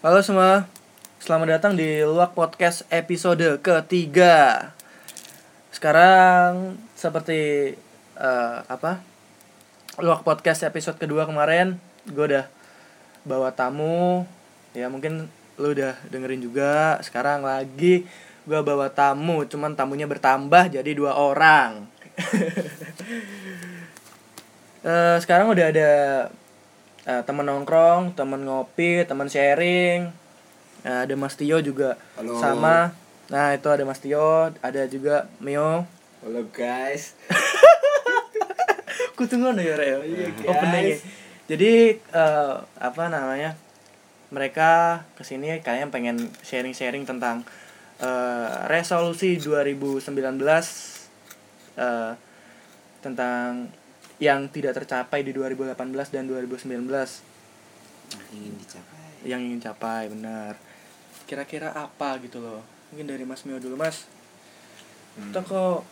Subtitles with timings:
[0.00, 0.64] Halo semua,
[1.20, 4.72] selamat datang di Luak Podcast episode ketiga.
[5.68, 7.76] Sekarang seperti
[8.16, 9.04] eh, apa?
[10.00, 11.76] Luak Podcast episode kedua kemarin,
[12.08, 12.48] gue udah
[13.28, 14.24] bawa tamu.
[14.72, 15.28] Ya mungkin
[15.60, 16.96] lu udah dengerin juga.
[17.04, 18.08] Sekarang lagi
[18.48, 21.84] gue bawa tamu, cuman tamunya bertambah jadi dua orang.
[24.80, 25.90] Eh, sekarang udah ada
[27.10, 30.14] eh, teman nongkrong, teman ngopi, teman sharing.
[30.86, 32.38] Nah, ada Mas Tio juga Halo.
[32.38, 32.94] sama.
[33.28, 35.84] Nah, itu ada Mas Tio, ada juga Mio.
[36.22, 37.18] Halo guys.
[39.18, 40.06] Kudu ngono ya, Rek.
[40.06, 40.96] Iya, Openingnya.
[40.96, 41.00] guys.
[41.50, 43.58] Jadi eh, apa namanya?
[44.30, 47.42] Mereka ke sini kalian pengen sharing-sharing tentang
[47.98, 50.06] eh, resolusi 2019
[51.74, 52.12] eh,
[53.02, 53.68] tentang
[54.20, 55.74] yang tidak tercapai di 2018
[56.12, 56.68] dan 2019
[58.36, 59.04] Ingin dicapai.
[59.24, 60.60] yang ingin capai benar.
[61.24, 62.60] Kira-kira apa gitu loh?
[62.92, 64.04] Mungkin dari Mas Mio dulu Mas.
[65.10, 65.34] Hmm.
[65.34, 65.82] toko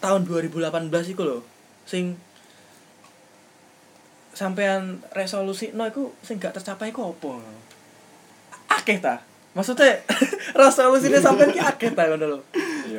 [0.00, 0.64] tahun 2018
[1.12, 1.44] itu loh
[1.84, 2.16] sing
[4.32, 7.42] sampean resolusi no iku sing gak tercapai ku apa?
[8.70, 9.20] Akeh ta?
[9.52, 9.98] Maksudnya
[10.62, 12.40] resolusinya sampean ki akeh ta ngono lho?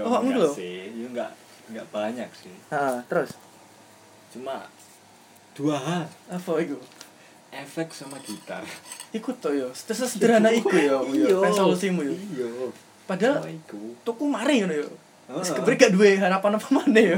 [0.05, 0.21] Oh,
[0.53, 1.31] sih, ya enggak
[1.71, 2.53] enggak banyak sih.
[2.69, 3.33] Heeh, terus
[4.29, 4.65] Cuma
[5.51, 6.77] dua hal, apa iku
[7.49, 8.61] efek sama gitar.
[9.09, 12.47] ikut to yo sederhana iku yo yo resolusimu yo Iya.
[13.03, 13.97] padahal iku.
[14.03, 14.89] tuku mari ngono yo.
[15.29, 17.17] Sebenarnya gak duwe harapan apa mana yo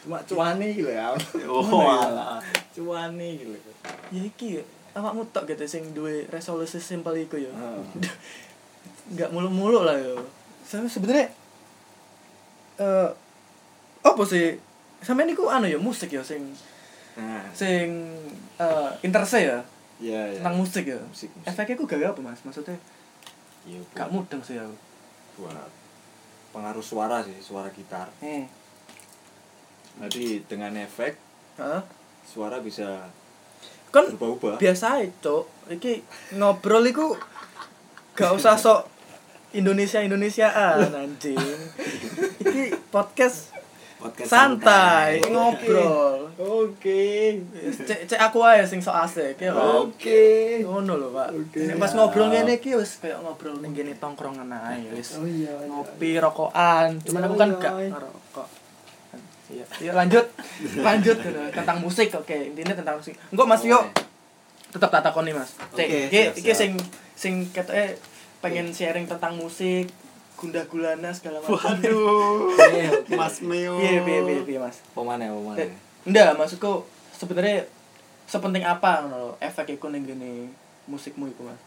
[0.00, 1.12] Cuma cuani gitu ya.
[1.48, 2.08] Oh, ya?
[2.08, 2.40] alah.
[2.72, 3.52] Cuani gitu.
[4.10, 7.80] ya iki awakmu tok gitu sing duwe resolusi simpel iku yo Heeh.
[9.12, 10.22] nggak mulu-mulu lah yo
[10.62, 11.32] saya sebenarnya
[12.76, 13.08] eh
[14.00, 14.56] apa sih
[15.00, 16.44] sampe niku anu ya musik ya sing
[17.10, 17.90] Nah, sing
[18.56, 19.58] eh interest ya
[19.98, 20.40] iya ya.
[20.40, 21.28] tentang musik ya musik.
[21.28, 21.44] musik.
[21.44, 22.78] efeknya ku gak apa mas maksudnya
[23.60, 24.72] Iya, gak mudeng sih aku
[25.36, 25.68] buat
[26.50, 28.08] pengaruh suara sih, suara gitar.
[28.18, 28.48] hmm.
[30.00, 31.18] Jadi dengan efek
[31.56, 31.82] Heeh.
[32.22, 33.04] suara bisa
[33.90, 34.56] kan berubah-ubah.
[34.56, 36.00] biasa cok iki
[36.32, 37.18] ngobrol iku
[38.14, 38.86] gak usah sok
[39.50, 41.36] Indonesia Indonesiaan anjing
[42.38, 43.49] iki podcast
[44.00, 45.20] Podcast santai.
[45.28, 46.32] ngobrol.
[46.40, 47.36] Oke.
[47.84, 50.64] cek cek aku aja sing sok asik ya Oke.
[50.64, 51.28] ngono lho pak.
[51.30, 51.68] Oke.
[51.68, 55.20] Nek pas ngobrol ngene iki wis kayak ngobrol ning kene tongkrongan ae wis.
[55.20, 55.52] Oh iya.
[55.68, 56.96] ngopi rokokan.
[57.04, 57.88] Cuman Iya, aku kan iya, gak iya.
[57.92, 58.48] ngerokok.
[59.50, 60.26] Iya iya lanjut.
[60.86, 61.40] Lanjut gitu.
[61.52, 62.36] tentang musik oke.
[62.50, 63.14] Intinya tentang musik.
[63.28, 63.78] Enggak mas yo.
[64.70, 65.52] Tetap tak takoni mas.
[65.76, 66.72] Cek iki iki sing
[67.12, 68.00] sing ketoke
[68.40, 69.92] pengen sharing tentang musik
[70.40, 72.56] gundah gulana segala macam Waduh.
[73.12, 73.76] Mas Meo.
[73.76, 75.60] piye piye piye piye mas Pemane, pemane.
[75.60, 75.68] Eh,
[76.02, 76.80] enggak maksudku
[77.12, 77.68] sebenarnya
[78.24, 80.48] sepenting apa ngono efek iku ning gini
[80.86, 81.60] musikmu iku mas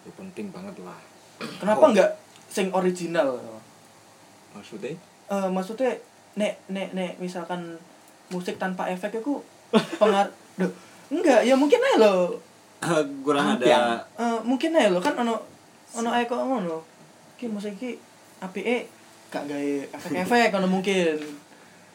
[0.00, 1.00] Ya, penting banget lah.
[1.58, 1.90] kenapa Oh.
[1.90, 2.10] enggak
[2.46, 3.34] sing original
[4.52, 4.94] Maksudnya?
[5.26, 5.90] Eh maksudnya
[6.34, 7.74] nek nek nek misalkan
[8.28, 9.42] musik tanpa efek itu
[9.98, 10.70] pengar Duh,
[11.08, 12.38] enggak ya mungkin aja lo
[13.26, 15.34] kurang ada- Eh, mungkin aja lo kan ono
[15.92, 16.78] ono ae kok ngono
[17.34, 17.98] ki musik ki
[18.38, 18.86] apike
[19.28, 21.18] gak gawe efek-efek ono mungkin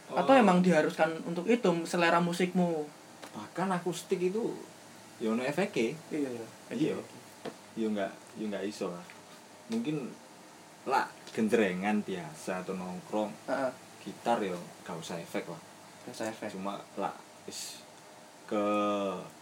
[0.09, 0.41] atau Oh.
[0.41, 2.83] emang diharuskan untuk itu selera musikmu
[3.29, 4.41] bahkan akustik itu
[5.17, 5.93] ya ono efeknya.
[6.09, 6.95] iya iya Iya.
[7.75, 9.05] Ya enggak, ya enggak iso lah.
[9.69, 10.09] Mungkin
[10.83, 13.71] lah gendrengan biasa atau nongkrong Heeh,
[14.01, 15.61] gitar ya gak usah efek lah.
[16.03, 17.13] biasa efek Cuma lah
[17.45, 17.85] wis
[18.45, 18.65] ke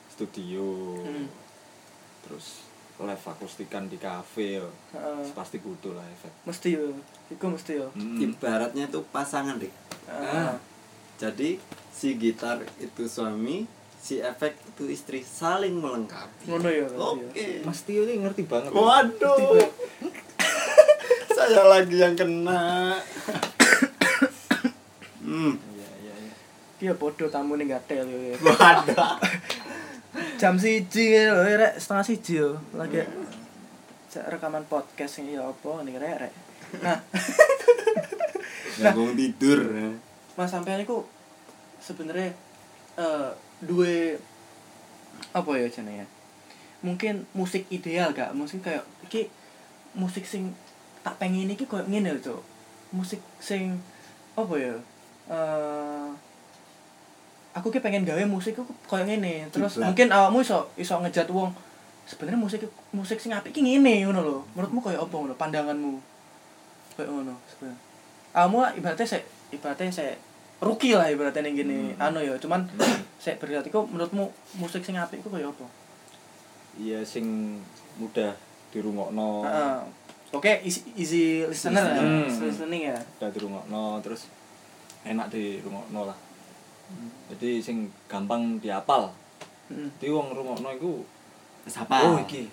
[0.10, 1.00] studio.
[1.00, 1.32] Hmm.
[2.22, 2.67] Terus
[3.00, 4.66] live akustikan di kafe ya.
[4.92, 6.34] Heeh, pasti kudu lah efek.
[6.44, 6.90] mesti yo
[7.28, 8.18] iku mesti yo Hmm.
[8.20, 9.70] ibaratnya tuh pasangan deh
[10.08, 10.54] Heeh.
[11.16, 13.66] jadi si gitar itu suami
[13.98, 16.96] si efek itu istri saling melengkapi ngono ya ya.
[16.96, 18.72] oke Mas Tio ini ngerti banget.
[18.72, 19.58] waduh
[21.36, 22.98] saya lagi yang kena
[25.20, 26.34] hmm Iya, iya, iya.
[26.80, 28.20] Iya bodoh tamu nih gatel yo.
[28.28, 28.36] yo.
[28.48, 29.18] waduh
[30.38, 32.62] Jam siji lho, rek setengah siji yo.
[32.78, 33.02] Lagi
[34.14, 36.34] rekaman podcast ini ya apa nih rek rek.
[36.86, 37.02] Nah,
[38.82, 39.66] ganggu tidur
[40.38, 41.10] Mas sampean iku
[41.82, 42.38] sebenarnya
[43.02, 43.30] eh
[43.66, 44.14] dua
[45.34, 46.08] apa ya jenenge ya?
[46.86, 48.38] Mungkin musik ideal gak?
[48.38, 49.34] Mungkin kayak iki
[49.98, 50.54] musik sing
[51.02, 52.42] tak pengen iki koyo ngene lho, Cuk.
[52.94, 53.82] Musik sing
[54.38, 54.78] apa ya?
[55.34, 56.27] Eh
[57.58, 59.50] aku ki pengen gawe musik ku koyo ngene.
[59.50, 59.90] Terus Kiblat.
[59.90, 61.50] mungkin awakmu iso iso ngejat wong
[62.06, 62.62] sebenarnya musik
[62.94, 64.38] musik sing apik ki ngene ngono lho.
[64.54, 65.92] Menurutmu koyo apa ngono pandanganmu?
[66.94, 67.80] Koyo ngono sebenarnya.
[68.32, 70.14] Awakmu ibaratnya sik ibaratnya sik
[70.58, 72.06] rookie lah ibaratnya ning gini Hmm.
[72.14, 72.66] anu ya cuman
[73.24, 75.66] sik berarti kok menurutmu musik sing apik ku koyo apa?
[76.78, 77.58] Iya sing
[77.98, 78.38] mudah
[78.70, 79.78] dirungokno Heeh.
[80.28, 82.04] Oke, easy, easy listener ya.
[82.04, 82.28] Hmm.
[82.28, 83.00] Easy listening ya.
[83.18, 84.28] udah dirungokno terus
[85.02, 86.18] enak dirungokno lah
[87.28, 89.12] jadi sing gampang diapal
[89.68, 89.90] Heeh.
[89.98, 90.94] jadi wong rungokno iku
[91.68, 92.00] Siapa?
[92.06, 92.48] oh iki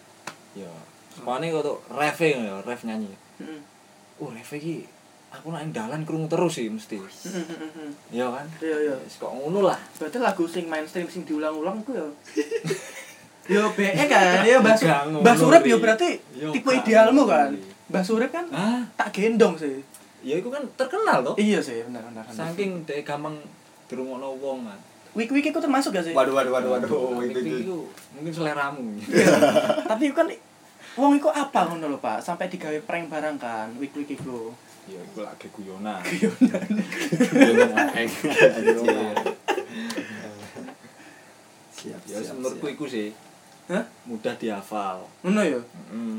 [0.55, 0.71] ya
[1.11, 3.61] sepane kok tuh ref ya ref nyanyi Heeh.
[4.19, 4.83] oh ref iki
[5.31, 6.99] aku nak ing dalan krungu terus sih mesti
[8.11, 8.95] iya kan Iya, iya.
[8.99, 12.07] Kok ngono lah Berarti lagu sing mainstream sing diulang-ulang ku ya.
[13.45, 14.73] Yo BE kan, ya Mbah
[15.21, 17.51] Mbah Surip yo berarti Yo, tipe gak idealmu kan.
[17.91, 19.83] Mbah Surip kan ah tak gendong sih.
[20.23, 22.25] ya iku kan terkenal toh Iya sih, benar benar.
[22.25, 22.33] benar.
[22.33, 23.37] saking dhek gampang
[23.95, 24.81] dirungokno wong kan
[25.15, 26.11] Wiki-wiki ku termasuk gak sih?
[26.11, 26.91] Waduh waduh waduh waduh.
[26.91, 27.63] Oh, itu itu.
[27.63, 28.99] iku mungkin seleramu
[29.95, 30.27] Tapi kan
[30.99, 32.19] wong iku apa ngono lho, Pak?
[32.19, 34.51] Sampai digawe prank barang kan, wiki-wiki ku.
[34.85, 36.35] ya iku lagi guyonan aeng.
[37.95, 38.75] Anjir.
[41.75, 42.35] Siap ya siap.
[42.35, 42.75] menurutku siap.
[42.75, 43.09] iku sih
[43.65, 43.85] Hah?
[44.05, 45.61] mudah dihafal Ngono ya.
[45.89, 46.19] mm.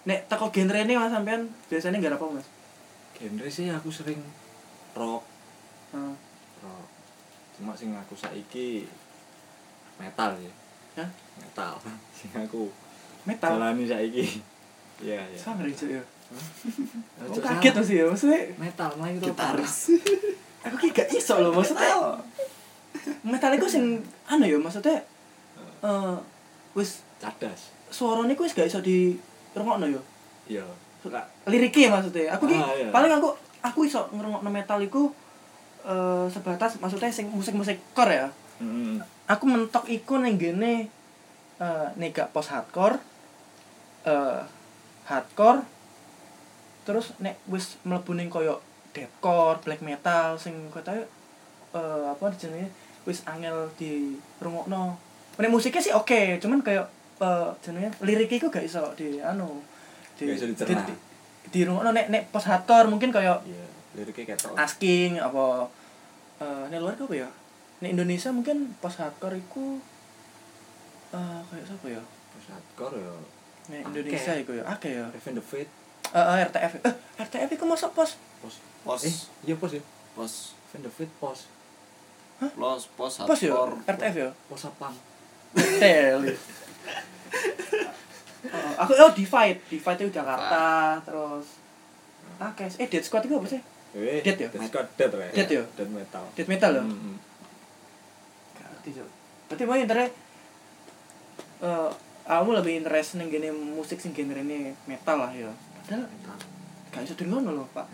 [0.00, 2.46] Nek teko genre ini Mas sampean biasanya enggak apa, Mas?
[3.14, 4.18] genre sih aku sering
[4.96, 5.22] rock
[5.92, 6.14] Heeh.
[7.60, 8.88] Cuma sing aku saiki
[9.96, 10.52] metal ya
[10.96, 11.08] Hah?
[11.36, 11.76] metal
[12.16, 12.72] sing aku
[13.22, 13.52] Metal.
[13.52, 14.24] jalani saiki
[15.04, 16.00] iya iya Sangar itu ya.
[17.20, 17.84] Aku kaget salah.
[17.84, 19.98] sih ya, maksudnya metal main itu Gitaris.
[20.64, 21.90] aku ki gak iso loh maksudnya.
[23.20, 25.00] Metal iku sing anu ya maksudnya
[25.80, 26.16] eh
[26.72, 29.18] wis cadas suarane ku wis gak iso di
[29.52, 30.00] rungokno ya.
[30.46, 30.64] iya
[31.44, 32.36] Liriknya maksudnya.
[32.36, 32.88] Aku ki Ah, iya.
[32.88, 33.28] paling aku
[33.60, 35.10] aku iso ngrungokno metal iku
[35.86, 38.28] eh sebatas maksudnya sing musik-musik core ya.
[38.60, 39.00] mm.
[39.30, 40.90] Aku mentok iku ning gene
[41.60, 42.96] eh nek gak post hardcore
[44.08, 44.40] eh
[45.06, 45.62] hardcore
[46.88, 48.58] terus nek wis mlebu ning koyo
[48.90, 51.06] deathcore, black metal sing katanya
[51.76, 52.68] eh apa jenenge
[53.06, 54.98] wis angel di rungokno.
[55.40, 56.88] Nek musiknya sih oke, cuman kayak
[57.20, 59.62] eh jenenge liriknya iku gak iso di anu
[60.18, 60.84] Gak iso dicerna.
[60.84, 60.94] di,
[61.48, 65.66] di rungokno nek nek post hardcore mungkin kayak iya liriknya ketok asking apa
[66.40, 67.28] eh nek luar apa ya?
[67.80, 69.80] Nek Indonesia mungkin post hardcore iku
[71.10, 72.02] eh kayak siapa ya?
[72.30, 73.12] Terus hardcore ya
[73.70, 73.86] Akeh.
[73.86, 75.06] Indonesia iku ya, akeh ya.
[75.10, 75.72] Revenge the Fate
[76.10, 76.72] Eh eh, RTF.
[76.82, 78.18] Eh RTF iku masuk pos.
[78.42, 79.00] pos Pos.
[79.06, 79.14] eh
[79.46, 79.82] iya pos ya
[80.16, 80.54] Pos.
[80.70, 81.38] Revenge the Fate pos
[82.40, 83.52] Pos pos Pos ya?
[83.86, 84.30] RTF ya?
[84.48, 84.94] pos apang
[85.82, 86.22] Tel.
[88.50, 91.60] Oh, aku oh Divide, Divide itu Jakarta, terus
[92.40, 93.60] Oke, eh Dead Squad itu apa sih?
[93.90, 94.48] Eh Dead ya?
[94.48, 95.62] Dead Squad Dead ya Dead ya?
[95.74, 96.82] Dead metal Dead metal ya?
[96.82, 97.16] Mm, mm.
[98.54, 99.08] Gak ngerti Cok.
[99.48, 100.14] Berarti mau interest
[101.60, 101.90] eh
[102.24, 105.50] kamu lebih interest ning gini musik sing genre ini metal lah ya.
[105.82, 106.06] Padahal
[106.90, 107.86] gak iso ngono lho, Pak.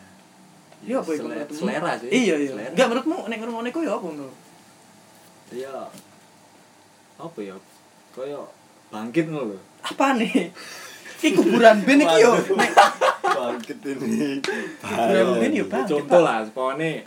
[0.85, 1.57] Iya apa Sele- menurutmu?
[1.57, 2.53] selera sih Iya iya.
[2.69, 4.29] Enggak menurutmu nek ngrungokne iku ya apa ngono?
[5.55, 5.89] iya
[7.17, 7.55] apa ya
[8.13, 8.41] kaya
[8.91, 10.51] bangkit lho Apa nih?
[11.17, 12.33] Iki kuburan band iki yo.
[12.57, 12.71] Nek
[13.25, 14.41] Bangkit ini.
[14.85, 15.85] kuburan band yo bang.
[15.89, 17.03] contoh lah sepone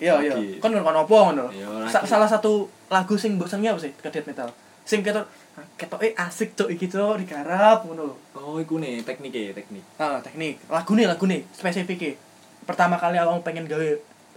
[0.00, 0.32] Iya iya.
[0.32, 0.56] Lagi.
[0.64, 1.46] Kon apa ngono?
[1.52, 4.48] Iya, salah satu lagu sing bosannya apa sih ke death metal?
[4.88, 5.28] Sing ketok
[5.76, 8.16] ketoke asik cok iki cok digarap ngono lho.
[8.32, 10.56] oh iku nih teknik teknik Ah, teknik.
[10.72, 12.16] Lagu nih, lagu nih, spesifik
[12.64, 13.88] Pertama kali awang pengen gawe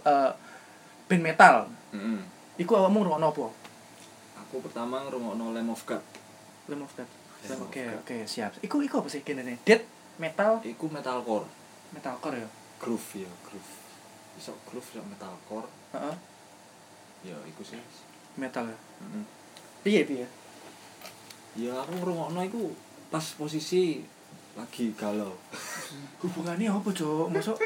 [0.04, 0.30] eh,
[1.08, 1.64] band metal.
[1.96, 2.20] Mm-mm.
[2.60, 3.46] Iku awakmu ngrungokno apa?
[4.54, 5.98] aku pertama ngrungokno Lamb of God
[6.70, 7.10] Lamb of God.
[7.44, 8.56] Oke, oke, siap.
[8.64, 9.60] Iku iku apa sih genrenya?
[9.68, 9.84] Death
[10.16, 11.44] metal, iku metalcore
[11.90, 12.48] metalcore ya.
[12.78, 13.72] groove ya groove
[14.38, 16.16] iso groove iso metalcore Heeh,
[17.30, 17.78] ya iku sih
[18.38, 18.78] metal ya.
[19.02, 19.24] Mm-mm.
[19.82, 20.26] Piye piye?
[21.54, 22.74] ya aku ngrungokno iku
[23.14, 24.02] pas posisi
[24.58, 25.34] lagi galau
[26.22, 27.30] Hubungannya apa, Cuk?
[27.30, 27.58] Masuk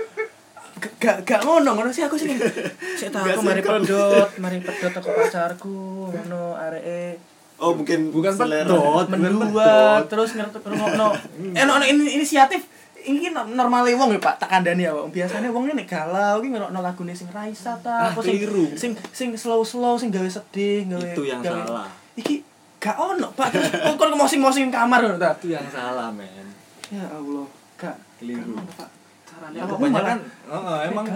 [0.78, 2.30] gak gak ngono ngono sih aku sih
[2.98, 7.18] sik tak aku mari pedot mari pedot teko pacarku ngono areke
[7.58, 9.06] Oh mungkin Bukan pedot.
[9.10, 11.08] mendua terus ngerti ngrungokno
[11.52, 12.62] eh ono ini inisiatif.
[12.98, 15.08] Ini normale wong ya Pak tak kandani ya wong.
[15.08, 18.38] Biasanya wong nek galau ki ngrungokno lagune sing Raisa ta Ah, apa sing
[18.74, 21.88] sing sing slow-slow sing gawe sedih gawe Itu yang gawe- salah.
[22.14, 22.46] iki
[22.78, 23.50] gak ono Pak.
[23.50, 25.34] Terus kok mosing-mosing kamar ngono ta.
[25.34, 26.46] Itu yang salah men.
[26.88, 28.54] Ya Allah gak Keliru.
[28.70, 28.86] Pak.
[29.24, 31.06] Carane ya kebanyakan heeh emang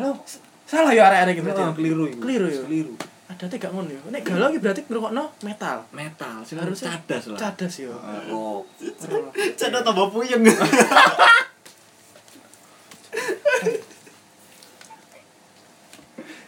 [0.63, 2.05] salah ya arek-arek iki Heeh, keliru.
[2.17, 2.63] Keliru ya?
[2.65, 2.95] keliru
[3.43, 7.27] ada teh gak ngono ya nek galau iki berarti ngrungokno metal metal sih Harusnya cadas
[7.35, 8.31] lah cadas ya Heeh,
[9.11, 10.47] rock Canda tambah puyeng.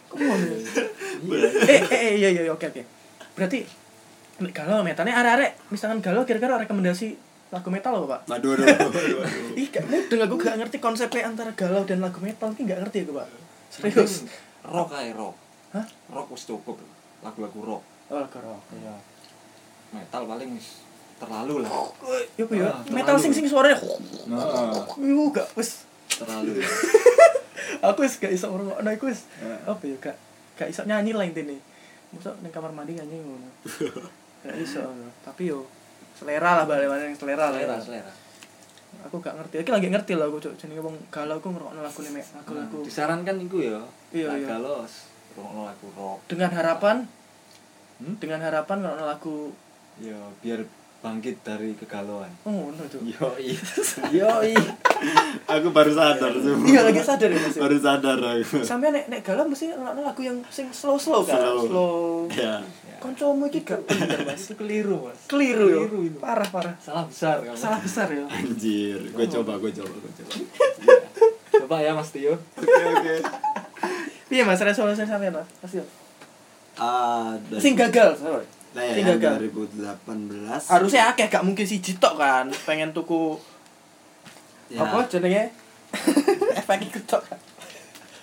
[0.06, 0.58] Kok ngono ya?
[1.66, 2.82] eh, eh, eh, iya, iya, iya, oke, oke.
[3.34, 3.66] Berarti,
[4.38, 7.18] nek galau metalnya arek-arek, misalkan galau kira-kira rekomendasi
[7.50, 8.20] lagu metal apa, Pak?
[8.30, 8.54] Waduh.
[8.54, 9.58] waduh.
[9.58, 13.02] Ih, gak mudeng aku gak ngerti konsepnya antara galau dan lagu metal, ini gak ngerti
[13.02, 13.26] aku, Pak.
[13.74, 14.30] Serius.
[14.64, 15.43] rock aja rock
[15.74, 15.86] Hah?
[16.08, 16.78] rock wis cukup
[17.20, 18.94] lagu-lagu rock Oh, lagu rock, iya.
[19.90, 20.84] metal paling wis
[21.16, 21.70] terlalu lah
[22.34, 23.80] Yo ya, Ah, metal sing sing suaranya.
[24.26, 26.68] nah, Yo gak wis terlalu ya.
[27.86, 29.56] aku wis gak iso ngrungokno iku wis Ya.
[29.64, 30.16] apa ya gak
[30.54, 31.58] gak iso nyanyi lah intine.
[32.10, 33.48] Mosok ning kamar mandi nyanyi ngono.
[34.44, 34.84] Gak iso.
[35.24, 35.64] Tapi yo
[36.14, 37.56] selera lah balik mana yang selera lah.
[37.56, 37.74] ya.
[37.76, 38.12] selera
[39.02, 39.58] Aku gak ngerti.
[39.58, 42.84] Iki lagi ngerti lah aku cuk jenenge wong galau aku ngrungokno lagu mek lagu-lagu Nah,
[42.84, 43.80] disarankan iku ya
[44.12, 44.46] Iya, iya.
[44.48, 46.96] galos rungokno lagu rock dengan harapan
[47.94, 48.18] Hmm?
[48.18, 49.36] dengan harapan ngrungokno lagu
[49.96, 50.66] ya biar
[50.98, 53.00] bangkit dari kegalauan oh ngono cuk.
[53.04, 53.28] yo
[54.16, 54.26] yo
[55.46, 57.54] aku baru sadar semua Iya lagi sadar ya Mas.
[57.54, 57.60] ya?
[57.60, 61.38] baru sadar aku Sampai nek nek galau mesti ngrungokno lagu yang sing slow-slow kan.
[61.38, 61.60] Slow.
[61.62, 61.98] Slow.
[62.32, 62.58] ya
[62.98, 64.42] Koncomu iki gak bener Mas.
[64.44, 65.78] itu keliru mas Keliru yo.
[65.84, 66.18] Keliru itu.
[66.18, 66.74] Parah parah.
[66.78, 68.24] salah besar kamu Salah besar ya.
[68.26, 70.32] anjir gue coba gue coba gue coba
[70.82, 70.96] Iya.
[71.62, 73.14] coba ya mas Tio oke oke
[74.34, 75.46] Iya Mas resolusi sampean Mas.
[75.70, 75.84] Yo.
[76.74, 78.42] ah dari- Sing gagal, sorry.
[78.74, 79.46] lah ya sing gagal.
[79.46, 82.50] 2018 Harusnya akeh gak mungkin siji tok kan.
[82.66, 83.38] Pengen tuku
[84.66, 85.54] ya, apa jenenge?
[86.58, 87.22] Efek iku tok.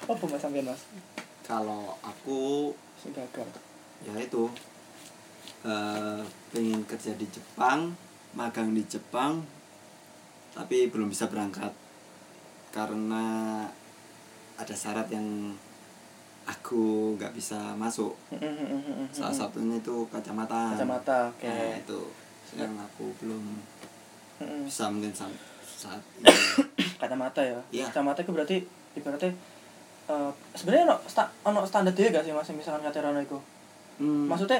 [0.03, 0.83] Apa Mas sampean Mas?
[1.41, 3.43] kalau aku Sing gagal.
[4.01, 4.47] ya itu
[5.61, 7.91] eh pengen kerja di Jepang
[8.31, 9.43] magang di Jepang
[10.51, 11.71] tapi belum bisa berangkat
[12.69, 13.23] karena
[14.53, 15.55] ada syarat yang
[16.43, 16.81] aku
[17.15, 18.13] nggak bisa masuk.
[19.11, 20.73] Salah satunya itu kacamata.
[20.73, 21.45] Kacamata oke.
[21.45, 21.99] Nah, itu
[22.51, 23.43] yang aku belum
[24.39, 24.65] Mm-mm.
[24.65, 25.37] bisa mungkin sam-
[25.77, 26.27] saat ini.
[27.01, 27.57] Kacamata ya?
[27.71, 27.85] Iya.
[27.87, 28.57] kacamata itu berarti
[28.93, 29.31] ibaratnya
[30.05, 33.37] eh, sebenarnya ono sta ono standar dia gak sih mas misalkan kacamata itu?
[33.97, 34.59] Hmm, maksudnya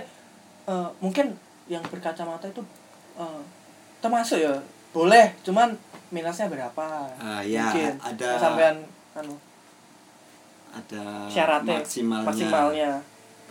[0.65, 1.33] eh, mungkin
[1.67, 2.61] yang berkacamata itu
[3.15, 3.41] eh,
[3.99, 4.53] termasuk ya
[4.91, 5.75] boleh cuman
[6.09, 7.07] minusnya berapa?
[7.15, 8.75] Ah, ya, mungkin ada- sampean
[9.13, 9.35] anu
[10.71, 12.91] ada syaratnya maksimalnya, maksimalnya.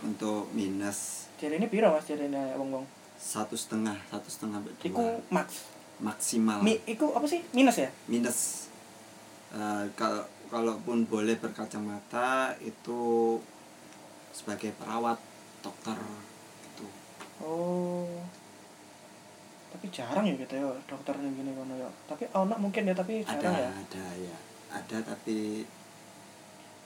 [0.01, 2.85] untuk minus jadi ini piro mas jadi ini wong wong
[3.21, 4.73] satu setengah satu setengah dua.
[4.81, 5.69] iku max.
[6.01, 6.65] Maksimal.
[6.65, 7.45] Mi iku apa sih?
[7.53, 7.89] Minus ya?
[8.09, 8.67] Minus.
[9.53, 13.37] Eh, kalau kalaupun boleh berkacamata itu
[14.33, 15.21] sebagai perawat
[15.61, 15.93] dokter
[16.65, 16.89] gitu.
[17.45, 18.09] Oh.
[19.71, 21.89] Tapi jarang ya gitu ya dokter yang gini kono ya.
[22.09, 23.69] Tapi ono mungkin ya tapi ada ya?
[23.69, 24.37] ada ya.
[24.73, 25.61] Ada tapi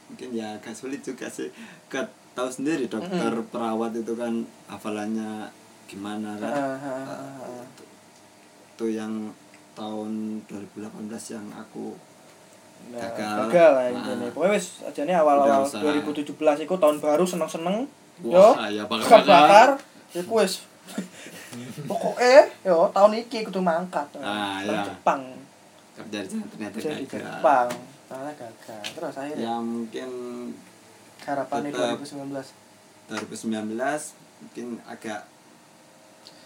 [0.05, 1.49] mungkin ya agak sulit juga sih
[1.87, 2.01] Ke,
[2.33, 5.49] tahu sendiri dokter perawat itu kan hafalannya
[5.85, 7.63] gimana kan ah, Eh, ah, ah.
[7.63, 7.83] itu,
[8.75, 9.33] itu yang
[9.73, 11.95] tahun 2018 yang aku
[12.85, 13.49] Nah, Gagal.
[13.49, 14.29] gagal lah Nah.
[14.29, 15.81] Pokoknya wis ajane awal-awal Udah usah.
[15.81, 16.37] 2017
[16.69, 17.89] iku tahun baru seneng-seneng.
[18.21, 19.69] Yo, ya bakar bakar.
[20.13, 20.61] Iku wis.
[21.89, 24.05] Pokoknya yo tahun iki kudu mangkat.
[24.21, 24.85] Ah, Nang iya.
[24.85, 25.21] Jepang.
[25.95, 27.67] kerja di sana ternyata gagal Jepang.
[28.15, 28.81] Ternyata gagal.
[28.89, 30.09] Terus akhirnya ya mungkin
[31.21, 31.99] harapannya tetap.
[31.99, 32.31] 2019.
[33.05, 33.75] 2019
[34.37, 35.21] mungkin agak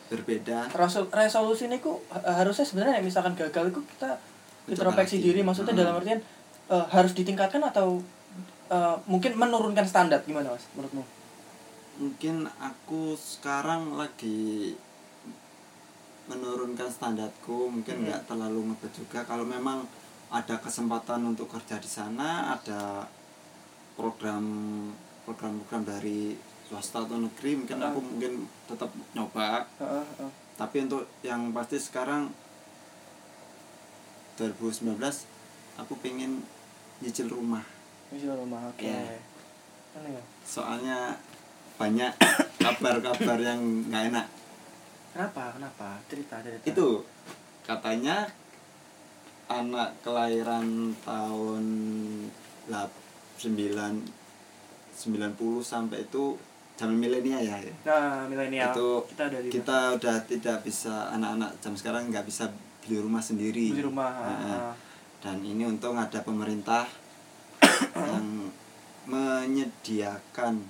[0.07, 4.17] berbeda Resol- resolusi ini ku ha- harusnya sebenarnya misalkan gagal itu kita
[4.65, 5.81] introspeksi diri maksudnya Hmm.
[5.85, 6.19] dalam artian
[6.67, 8.01] eh, harus ditingkatkan atau
[8.67, 11.05] eh, mungkin menurunkan standar gimana mas menurutmu
[11.97, 14.73] mungkin aku sekarang lagi
[16.27, 18.05] menurunkan standarku mungkin Hmm.
[18.05, 19.85] nggak terlalu ngebet juga kalau memang
[20.29, 23.09] ada kesempatan untuk kerja di sana ada
[23.97, 24.45] program
[25.25, 26.37] program-program dari
[26.69, 27.57] swasta atau negeri.
[27.65, 29.65] Mungkin aku mungkin tetap nyoba.
[29.81, 30.31] Heeh, heeh.
[30.53, 32.29] tapi untuk yang pasti sekarang
[34.37, 34.95] 2019
[35.81, 36.45] aku pengen
[37.01, 37.65] nyicil rumah.
[38.13, 38.85] Misal rumah oke.
[38.85, 39.17] Iya.
[39.97, 40.23] Aneh ya?
[40.45, 41.17] soalnya
[41.81, 42.13] banyak
[42.63, 44.27] kabar-kabar yang nggak enak.
[45.13, 45.43] Kenapa?
[45.57, 45.87] Kenapa?
[46.05, 46.65] Cerita cerita.
[46.69, 47.01] Itu
[47.65, 48.29] katanya
[49.49, 51.65] anak kelahiran tahun
[52.69, 54.11] 9 90
[55.63, 56.35] sampai itu
[56.79, 58.71] zaman milenial ya nah milenial.
[58.71, 62.47] Itu kita ada di kita udah tidak bisa anak-anak jam sekarang nggak bisa
[62.83, 63.75] beli rumah sendiri.
[63.75, 64.73] Di rumah Nah, ah,
[65.19, 66.87] dan ini untung ada pemerintah
[68.11, 68.47] yang
[69.09, 70.63] menyediakan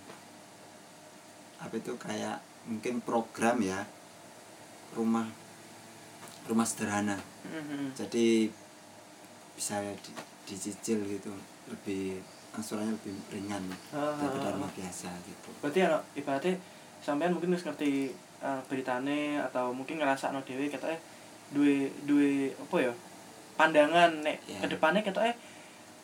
[1.59, 3.83] apa itu kayak mungkin program ya
[4.95, 5.27] rumah
[6.49, 7.19] rumah sederhana.
[7.45, 7.93] Mhm.
[7.93, 8.49] jadi
[9.59, 10.11] bisa di,
[10.47, 11.35] dicicil gitu
[11.67, 13.61] lebih angsurannya lebih ringan
[13.91, 14.75] Ah, daripada ah, rumah ah.
[14.79, 16.55] biasa gitu berarti ano, ibaratnya
[16.99, 20.95] sampean mungkin wis ngerti uh, beritane atau mungkin ngerasa no dewe katanya
[21.51, 22.93] duwe duwe apa ya
[23.55, 24.63] pandangan nek Ya.
[24.63, 25.35] ke depannya katanya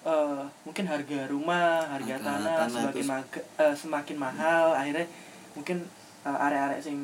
[0.04, 5.08] uh, mungkin harga rumah harga tanah, tanah semakin maga- eh, semakin mahal akhirnya
[5.56, 5.78] mungkin
[6.24, 7.00] uh, arek-arek sing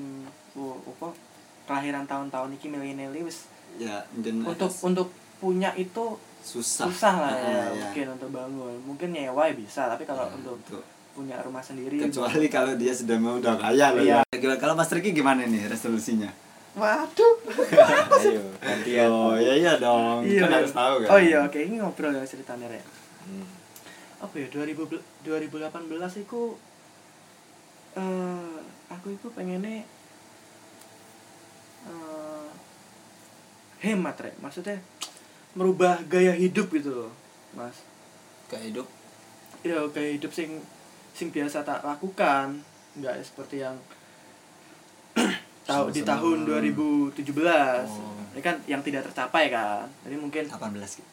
[0.53, 1.08] uh, apa
[1.63, 3.48] kelahiran tahun-tahun iki milenial wis
[3.79, 4.03] ya
[4.43, 5.08] untuk untuk
[5.39, 7.63] punya itu susah susah lah ya, ya.
[7.79, 12.00] mungkin untuk bangun mungkin nyewa ya bisa tapi kalau Ya, untuk untuk- punya rumah sendiri
[12.01, 14.19] kecuali kalau dia sudah mau udah kaya loh Iya.
[14.24, 14.39] ya.
[14.39, 16.31] Gimana- kalau Mas Riki gimana nih resolusinya
[16.71, 17.36] waduh
[18.17, 20.48] ayo gantian Oh iya iya dong, Iya.
[20.48, 21.10] kan harus tahu kan.
[21.10, 22.83] oh iya oke ini ngobrol ya ceritanya ya
[23.21, 23.43] Hmm.
[24.17, 26.41] apa ya 2000 bel- 2018 itu
[27.93, 28.51] eh
[28.88, 29.83] aku itu pengennya
[31.83, 32.48] eh
[33.81, 34.79] hemat rek maksudnya
[35.58, 37.12] merubah gaya hidup gitu loh
[37.55, 37.84] mas.
[38.48, 38.88] Gaya hidup?
[39.62, 40.60] Iya gaya hidup sing
[41.12, 42.63] sing biasa tak lakukan.
[42.98, 43.75] Nggak seperti yang
[45.70, 48.15] tahu di tahun 2017 oh.
[48.36, 49.88] ini kan yang tidak tercapai kan?
[50.08, 50.60] Jadi mungkin 18
[51.00, 51.12] gitu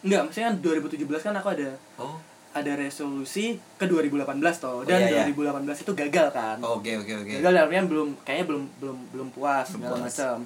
[0.00, 1.70] enggak maksudnya 2017 kan aku ada
[2.00, 2.16] oh.
[2.56, 5.60] ada resolusi ke 2018 toh oh, dan dua iya, iya.
[5.60, 6.56] 2018 itu gagal kan?
[6.64, 7.28] Oke oh, oke okay, oke.
[7.28, 7.38] Okay.
[7.44, 10.36] gagal artinya belum kayaknya belum belum belum puas belum macam.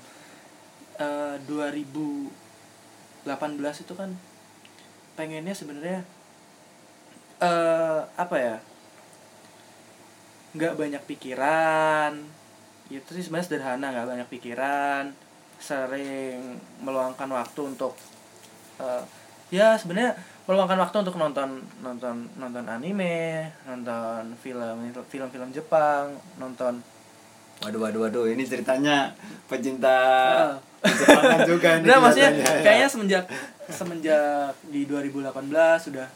[0.94, 2.43] Eh, uh, 2000
[3.24, 4.12] 18 itu kan
[5.18, 6.00] pengennya sebenarnya
[7.42, 8.56] eh uh, apa ya
[10.54, 12.12] nggak banyak pikiran.
[12.92, 15.10] Ya, itu sih sebenarnya sederhana nggak banyak pikiran
[15.58, 17.96] sering meluangkan waktu untuk
[18.76, 19.02] uh,
[19.48, 20.12] ya sebenarnya
[20.44, 26.84] meluangkan waktu untuk nonton nonton nonton anime nonton film film film Jepang nonton
[27.64, 29.08] Waduh waduh waduh, ini ceritanya
[29.44, 29.96] pecinta
[30.44, 30.52] Ah.
[30.84, 31.88] Jepangan juga nih.
[31.88, 32.60] Nah, maksudnya kelihatannya.
[32.60, 33.24] kayaknya semenjak
[33.66, 35.32] semenjak di 2018
[35.80, 36.08] sudah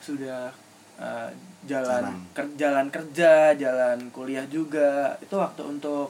[0.00, 0.48] sudah
[0.96, 1.28] eh,
[1.66, 5.12] jalan ker- jalan kerja, jalan kuliah juga.
[5.20, 6.08] Itu waktu untuk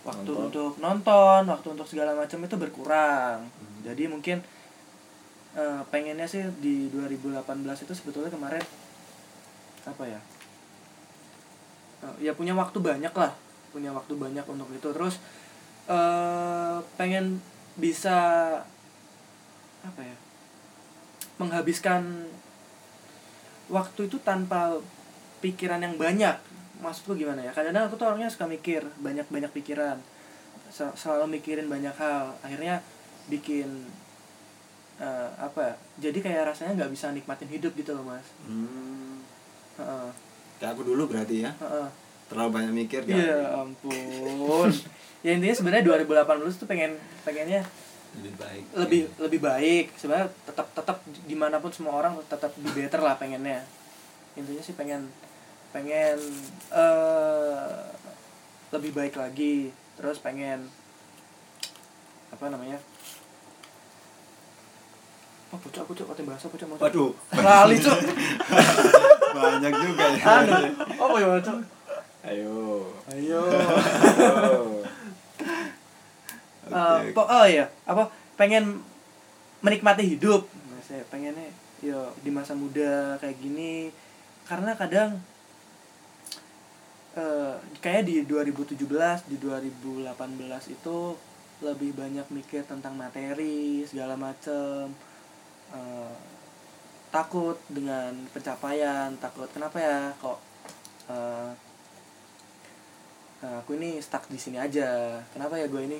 [0.00, 0.46] waktu Nonton.
[0.46, 3.42] untuk nonton, waktu untuk segala macam itu berkurang.
[3.42, 3.78] Hmm.
[3.82, 4.38] Jadi mungkin
[5.52, 7.42] eh, pengennya sih di 2018
[7.82, 8.62] itu sebetulnya kemarin
[9.82, 10.20] apa ya?
[11.98, 13.34] Eh, ya punya waktu banyak lah,
[13.68, 14.88] punya waktu banyak untuk itu.
[14.88, 15.16] Terus
[15.88, 17.40] eh pengen
[17.74, 18.18] bisa
[19.80, 20.16] apa ya
[21.38, 22.26] menghabiskan
[23.68, 24.80] waktu itu tanpa
[25.38, 26.34] pikiran yang banyak
[26.78, 29.98] maksudku gimana ya kadang-kadang aku tuh orangnya suka mikir banyak-banyak pikiran
[30.68, 32.82] Sel- selalu mikirin banyak hal akhirnya
[33.30, 33.86] bikin
[34.98, 35.74] eh, apa ya,
[36.10, 39.22] jadi kayak rasanya nggak bisa nikmatin hidup gitu loh mas Hmm.
[39.78, 40.10] Heeh,
[40.58, 41.54] Kayak aku dulu berarti ya.
[41.54, 41.88] heeh.
[42.28, 43.16] Terlalu banyak mikir kan.
[43.16, 44.68] Iya ampun.
[45.18, 46.94] ya intinya sebenarnya 2018 tuh pengen
[47.26, 47.66] pengennya
[48.14, 48.64] Lebih baik.
[48.76, 49.86] lebih lebih baik.
[49.96, 53.64] Sebenarnya tetap tetap di mana pun semua orang tetap di better lah pengennya.
[54.36, 55.08] Intinya sih pengen
[55.68, 56.16] pengen
[56.70, 57.76] eh
[58.70, 59.72] lebih baik lagi.
[59.96, 60.68] Terus pengen
[62.28, 62.78] apa namanya?
[65.48, 66.84] Oh, bocok, bocok, kata bahasa, bocok, bocok.
[66.84, 67.10] Waduh,
[67.40, 67.98] Lali, cok.
[69.40, 70.44] banyak juga ya.
[70.44, 71.56] Anu, oh, ya, bocok.
[72.28, 72.84] Ayo.
[73.08, 73.40] Ayo.
[76.68, 77.12] ayo.
[77.16, 77.66] Po- oh iya.
[77.88, 78.84] Apa pengen
[79.64, 80.46] menikmati hidup.
[80.68, 81.48] Nah, saya pengennya
[81.80, 83.90] yo di masa muda kayak gini.
[84.44, 85.20] Karena kadang
[87.16, 88.78] eh kayak di 2017
[89.32, 90.98] di 2018 itu
[91.58, 94.92] lebih banyak mikir tentang materi segala macem.
[95.68, 96.14] Eh,
[97.08, 100.38] takut dengan pencapaian takut kenapa ya kok
[101.08, 101.50] eh,
[103.40, 105.18] eh, aku ini stuck di sini aja.
[105.30, 105.98] Kenapa ya gue ini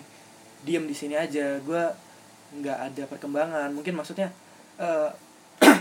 [0.62, 1.58] diem di sini aja?
[1.60, 1.82] Gue
[2.54, 3.68] nggak ada perkembangan.
[3.70, 4.28] Mungkin maksudnya
[4.76, 5.10] eh,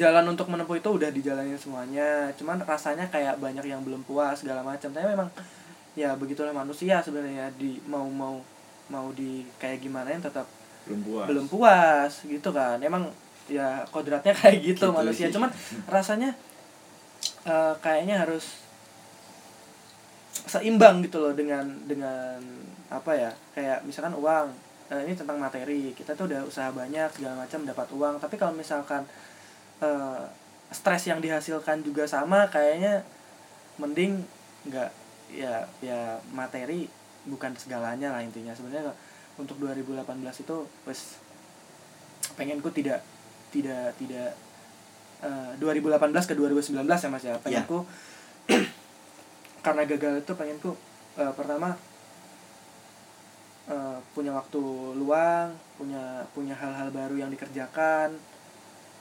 [0.00, 2.30] jalan untuk menempuh itu udah dijalanin semuanya.
[2.34, 4.90] Cuman rasanya kayak banyak yang belum puas segala macam.
[4.90, 5.28] Tapi memang
[5.94, 7.52] ya begitulah manusia sebenarnya.
[7.54, 8.40] Di mau mau
[8.86, 10.46] mau di kayak gimana yang tetap
[10.86, 11.26] belum puas.
[11.26, 12.78] belum puas gitu kan.
[12.78, 13.10] Emang
[13.46, 15.26] ya kodratnya kayak gitu, Gitu manusia.
[15.30, 15.34] sih.
[15.34, 15.50] cuman
[15.86, 16.34] rasanya
[17.44, 18.65] eh, kayaknya harus
[20.46, 22.38] seimbang gitu loh dengan dengan
[22.86, 24.48] apa ya kayak misalkan uang.
[24.86, 25.90] Eh, ini tentang materi.
[25.90, 28.14] Kita tuh udah usaha banyak segala macam dapat uang.
[28.22, 29.02] Tapi kalau misalkan
[29.82, 30.22] eh,
[30.70, 33.02] stres yang dihasilkan juga sama kayaknya
[33.82, 34.22] mending
[34.66, 34.90] nggak
[35.34, 36.86] ya ya materi
[37.26, 38.54] bukan segalanya lah intinya.
[38.54, 38.94] Sebenarnya
[39.36, 40.06] untuk 2018
[40.46, 40.56] itu
[40.86, 41.18] wes
[42.38, 43.02] pengenku tidak
[43.50, 44.38] tidak tidak
[45.26, 47.34] eh, 2018 ke 2019 ya mas ya.
[47.42, 47.82] Pengenku
[49.66, 50.70] karena gagal itu pengenku
[51.18, 51.74] eh, pertama
[53.66, 54.62] eh, punya waktu
[54.94, 58.14] luang punya punya hal-hal baru yang dikerjakan.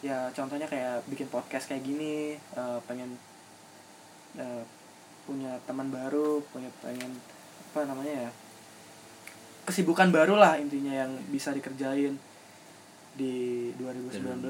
[0.02, 3.14] Ya contohnya kayak bikin podcast kayak gini eh, pengen
[4.42, 4.66] eh,
[5.30, 7.14] punya teman baru punya pengen
[7.74, 8.32] apa namanya ya
[9.66, 12.14] kesibukan baru lah intinya yang bisa dikerjain
[13.18, 14.46] di 2019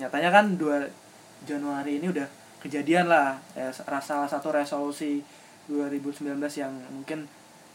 [0.00, 2.26] nyatanya kan 2 Januari ini udah
[2.58, 5.22] kejadian lah ya, salah satu resolusi
[5.68, 7.28] 2019 yang mungkin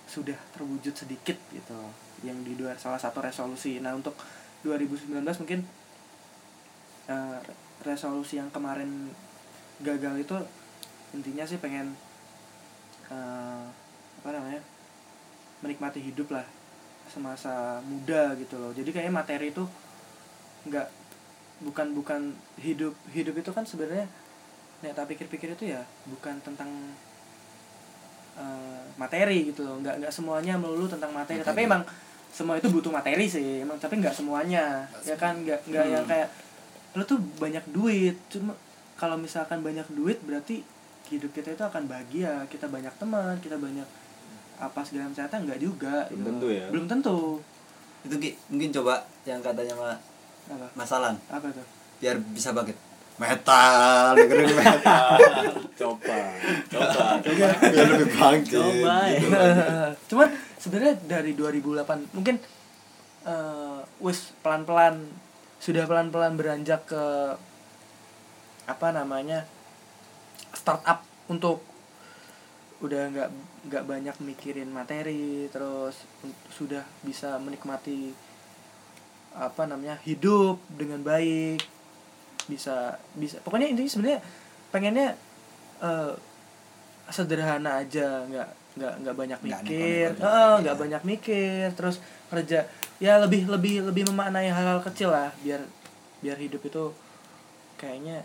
[0.09, 1.77] sudah terwujud sedikit gitu
[2.25, 3.79] yang di dua salah satu resolusi.
[3.79, 4.17] Nah untuk
[4.65, 5.61] 2019 mungkin
[7.07, 7.39] eh,
[7.85, 9.13] resolusi yang kemarin
[9.83, 10.35] gagal itu
[11.13, 11.93] intinya sih pengen
[13.13, 13.65] eh,
[14.23, 14.61] apa namanya
[15.63, 16.43] menikmati hidup lah
[17.07, 18.71] semasa muda gitu loh.
[18.73, 19.63] Jadi kayaknya materi itu
[20.67, 20.87] nggak
[21.63, 22.21] bukan bukan
[22.59, 24.07] hidup hidup itu kan sebenarnya
[24.83, 26.71] nek tak pikir-pikir itu ya bukan tentang
[28.35, 29.77] eh, materi gitu loh.
[29.77, 31.49] Nggak nggak semuanya melulu tentang materi, Materi.
[31.49, 31.83] tapi emang
[32.29, 33.61] semua itu butuh materi sih.
[33.61, 35.37] Emang tapi nggak semuanya ya kan?
[35.39, 36.11] Nggak nggak yang Hmm.
[36.11, 36.29] kayak
[36.93, 38.17] lu tuh banyak duit.
[38.27, 38.53] Cuma
[38.93, 40.61] kalau misalkan banyak duit berarti
[41.07, 42.45] hidup kita itu akan bahagia.
[42.47, 43.85] Kita banyak teman kita banyak
[44.55, 45.25] apa segala macam.
[45.25, 46.27] Nggak juga Belum gitu.
[46.27, 46.65] tentu ya.
[46.69, 47.19] belum tentu.
[48.03, 48.93] Itu Ki, mungkin coba
[49.23, 49.91] yang katanya ma
[50.45, 50.67] apa?
[50.73, 51.63] Masalan apa tuh?
[51.97, 52.75] Biar bisa bangkit
[53.21, 55.07] metal dengerin metal
[55.79, 56.19] coba
[56.69, 59.19] coba biar lebih bangkit Coba, ya.
[59.21, 59.37] gitu.
[60.13, 62.35] cuman sebenarnya dari 2008 mungkin
[63.23, 65.07] eh wis pelan-pelan
[65.63, 67.03] sudah pelan-pelan beranjak ke
[68.67, 69.47] apa namanya
[70.51, 71.63] startup untuk
[72.83, 73.29] udah nggak
[73.71, 76.03] nggak banyak mikirin materi terus
[76.51, 78.11] sudah bisa menikmati
[79.33, 81.63] apa namanya hidup dengan baik
[82.47, 83.39] bisa bisa.
[83.41, 84.19] Pokoknya intinya sebenarnya
[84.73, 85.07] pengennya
[85.81, 86.13] eh,
[87.09, 88.25] sederhana aja.
[88.27, 90.09] Nggak nggak nggak banyak mikir.
[90.17, 90.81] nggak iya.
[90.81, 91.65] banyak mikir.
[91.77, 92.01] Terus
[92.33, 92.65] kerja
[92.97, 95.29] ya lebih lebih lebih memaknai hal-hal kecil lah.
[95.45, 95.61] Biar
[96.23, 96.83] biar hidup itu
[97.75, 98.23] kayaknya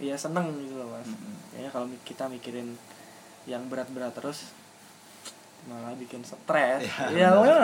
[0.00, 1.08] ya seneng gitu loh mas.
[1.08, 1.34] Mm-mm.
[1.52, 2.76] kayaknya kalau kita mikirin
[3.48, 4.52] yang berat-berat terus
[5.68, 6.88] malah bikin stres.
[7.12, 7.56] Ya pokoknya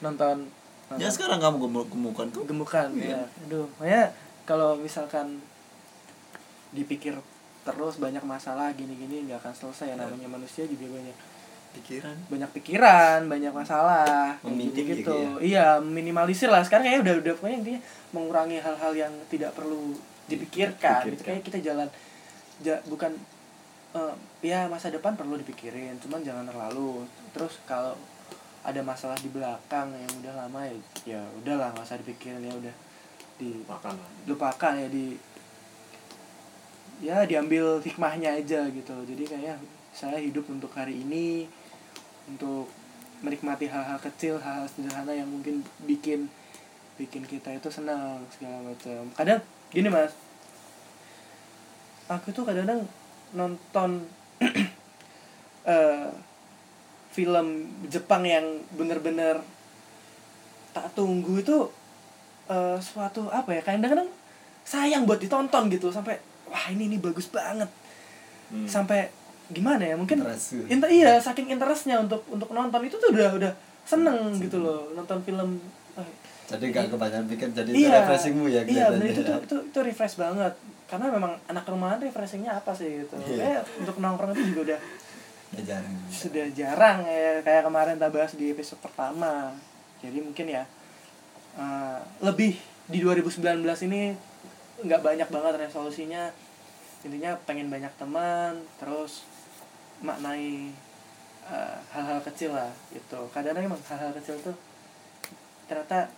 [0.00, 0.48] nonton,
[0.88, 1.00] nonton.
[1.00, 2.44] Ya sekarang kamu gemuk gemukan tuh.
[2.48, 3.24] Gemukan Iya.
[3.24, 3.44] ya.
[3.48, 4.04] Aduh makanya
[4.44, 5.40] kalau misalkan
[6.74, 7.16] dipikir
[7.64, 9.92] terus banyak masalah gini-gini nggak akan selesai.
[9.92, 11.16] Ya namanya manusia juga banyak
[11.74, 12.16] pikiran.
[12.30, 16.62] banyak pikiran banyak masalah Meminting gitu, gitu iya minimalisir lah.
[16.62, 17.80] Sekarang kayaknya udah udah pokoknya intinya
[18.14, 19.98] mengurangi hal-hal yang tidak perlu
[20.30, 21.02] dipikirkan.
[21.02, 21.18] Gitu.
[21.18, 21.26] Dipikirkan.
[21.26, 21.88] kayak kita jalan
[22.62, 23.12] ja, bukan
[23.98, 24.14] eh,
[24.46, 27.02] ya masa depan perlu dipikirin cuman jangan terlalu.
[27.34, 27.98] Terus kalau
[28.64, 32.74] ada masalah di belakang yang udah lama ya ya udahlah usah dipikirin ya udah
[34.24, 35.18] dilupakan ya di
[37.02, 39.54] ya diambil hikmahnya aja gitu jadi kayaknya
[39.94, 41.50] saya hidup untuk hari ini
[42.30, 42.70] untuk
[43.24, 46.28] menikmati hal-hal kecil hal-hal sederhana yang mungkin bikin
[46.94, 49.02] bikin kita itu senang segala macam.
[49.18, 49.40] Kadang
[49.74, 50.14] gini mas.
[52.06, 52.86] Aku tuh kadang-kadang
[53.34, 54.06] nonton
[55.74, 56.08] eh,
[57.10, 57.46] film
[57.88, 58.44] Jepang yang
[58.76, 59.40] bener-bener
[60.74, 61.70] tak tunggu itu
[62.46, 64.08] eh, suatu apa ya kadang-kadang
[64.62, 67.68] sayang buat ditonton gitu sampai wah ini ini bagus banget
[68.44, 68.68] Hmm.
[68.68, 69.08] sampai
[69.48, 70.52] gimana ya mungkin Interest.
[70.68, 73.52] inter iya saking interestnya untuk untuk nonton itu tuh udah udah
[73.82, 75.56] seneng gitu loh nonton film
[75.96, 76.08] eh,
[76.44, 79.32] jadi gak kebanyakan pikir jadi itu iya refreshingmu ya iya bener, itu, ya.
[79.32, 80.52] tuh, itu itu refresh banget
[80.84, 83.40] karena memang anak rumahan refreshingnya apa sih gitu Iya.
[83.40, 84.80] Kayak untuk nongkrong itu juga udah
[85.54, 89.56] Ya, jarang sudah jarang ya kayak kemarin kita bahas di episode pertama
[89.98, 90.62] jadi mungkin ya
[91.54, 93.40] eh, lebih di 2019
[93.86, 94.12] ini
[94.80, 96.28] nggak banyak banget resolusinya
[97.00, 99.24] intinya pengen banyak teman terus
[100.00, 100.72] maknai
[101.44, 104.56] eh, hal-hal kecil lah itu kadang-kadang emang hal-hal kecil tuh
[105.64, 106.10] ternyata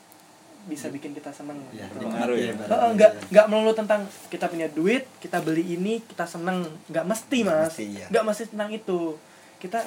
[0.67, 2.03] bisa bikin kita seneng ya gitu.
[2.03, 2.11] Ya.
[2.11, 2.91] nikmati Oh, barang-barang.
[2.99, 7.55] nggak nggak melulu tentang kita punya duit kita beli ini kita seneng nggak mesti Nggak
[7.55, 8.07] mas mesti, iya.
[8.11, 9.01] nggak mesti tentang itu
[9.57, 9.81] kita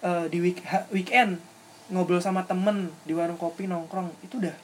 [0.00, 1.42] eh, di week ha- weekend
[1.90, 4.54] ngobrol sama temen di warung kopi nongkrong itu udah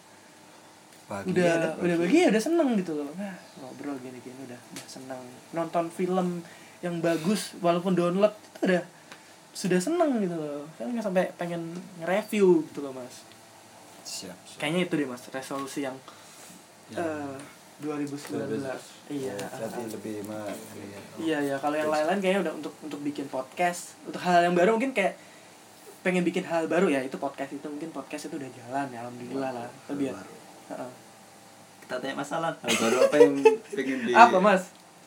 [1.10, 1.72] Bahagia udah dah.
[1.76, 3.10] udah bahagia udah seneng gitu loh.
[3.18, 5.18] Nah, ngobrol gini gini udah udah seneng.
[5.50, 6.28] Nonton film
[6.80, 8.82] yang bagus walaupun download itu udah
[9.50, 10.62] sudah seneng gitu loh.
[10.78, 13.26] Kan nggak sampai pengen nge-review gitu loh mas.
[14.00, 14.58] Siap, siap.
[14.58, 15.98] kayaknya itu deh mas resolusi yang
[16.90, 16.98] Ya.
[16.98, 17.38] eh,
[17.80, 18.66] 2019
[19.08, 20.42] iya berarti lebih mah
[21.16, 21.38] iya.
[21.38, 23.94] Ya kalau yang lain-lain kayaknya udah untuk untuk bikin podcast.
[24.02, 25.14] Untuk hal yang baru mungkin kayak
[26.00, 27.62] pengen bikin hal baru ya itu podcast itu.
[27.62, 29.68] Mungkin podcast itu udah jalan ya alhamdulillah lah.
[29.86, 30.18] Lebih ya
[31.84, 32.54] Kita tanya masalah.
[32.62, 33.34] Hal baru apa yang
[33.74, 34.62] pengen di apa mas?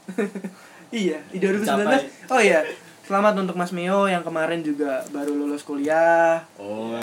[0.93, 2.06] Iya di 2019 Capai.
[2.30, 2.62] oh iya
[3.02, 6.45] selamat untuk Mas Mio yang kemarin juga baru lulus kuliah.
[6.62, 6.93] Oh.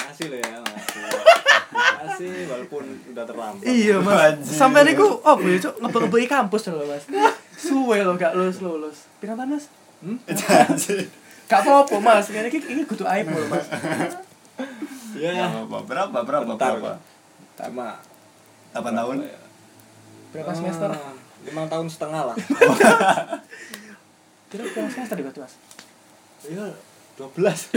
[0.00, 1.04] Masih lo ya masih
[1.76, 3.68] masih walaupun udah terlambat.
[3.68, 4.40] Iya mas.
[4.48, 7.04] Sampai niku oh boleh cok ngebel kampus loh mas.
[7.60, 9.04] Suwe loh gak lulus lulus.
[9.20, 9.68] Pirang mas?
[10.00, 10.16] Hmm?
[11.44, 12.32] gak apa-apa mas.
[12.32, 13.68] Ini ini ini kudu aib loh mas.
[15.20, 16.96] Ya ya apa berapa berapa berapa
[17.54, 18.00] cuma
[18.74, 19.16] 8 tahun?
[19.22, 19.40] Berapa ya?
[20.34, 20.90] berapa semester?
[20.90, 21.14] Ah,
[21.46, 22.36] lima tahun setengah lah.
[24.50, 25.54] Kira berapa semester di mas
[26.44, 26.66] iya
[27.14, 27.70] dua belas.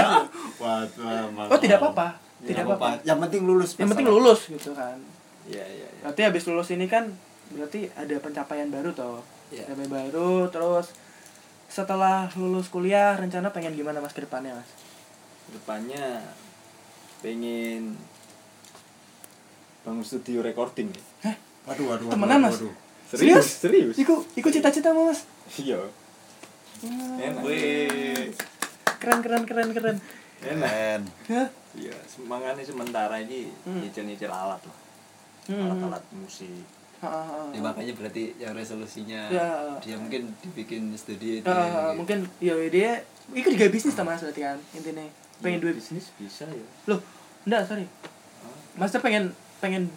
[0.62, 2.18] Waduh, oh tidak apa-apa.
[2.42, 3.04] Tidak apa-apa.
[3.04, 4.96] yang penting lulus yang penting lulus gitu kan.
[5.46, 6.02] Iya iya iya.
[6.08, 7.12] Berarti habis lulus ini kan
[7.52, 9.22] berarti ada pencapaian baru toh.
[9.52, 9.68] Iya.
[9.68, 10.96] pencapaian baru terus
[11.68, 14.70] setelah lulus kuliah rencana pengen gimana mas ke depannya mas?
[15.52, 16.24] Depannya
[17.20, 17.94] pengen
[19.88, 21.32] bangun studio recording ya.
[21.64, 22.12] Waduh, waduh, waduh.
[22.12, 22.54] Temenan, Mas?
[22.54, 22.74] waduh.
[23.08, 23.48] Serius?
[23.58, 25.24] serius Iku iku cita-cita Mas.
[25.56, 25.80] iya
[26.78, 27.42] Hmm, enak.
[29.00, 29.96] Keren keren keren keren.
[30.38, 31.02] enak.
[31.26, 31.48] Hah?
[31.74, 33.80] iya semangatnya sementara ini Hmm.
[33.80, 34.76] nyicil-nyicil alat lah
[35.46, 35.64] Hmm.
[35.66, 36.62] alat-alat musik
[36.98, 37.40] Ha, ha, ha.
[37.50, 39.78] Ya, makanya berarti yang resolusinya Ya.
[39.78, 41.46] dia mungkin dibikin studio itu.
[41.94, 42.98] Mungkin ya dia
[43.30, 45.06] iku juga bisnis ta Mas berarti kan intinya
[45.38, 46.98] pengen duit bisnis bisa ya loh
[47.44, 48.54] enggak sorry Hah?
[48.76, 49.90] Mas tuh pengen pengen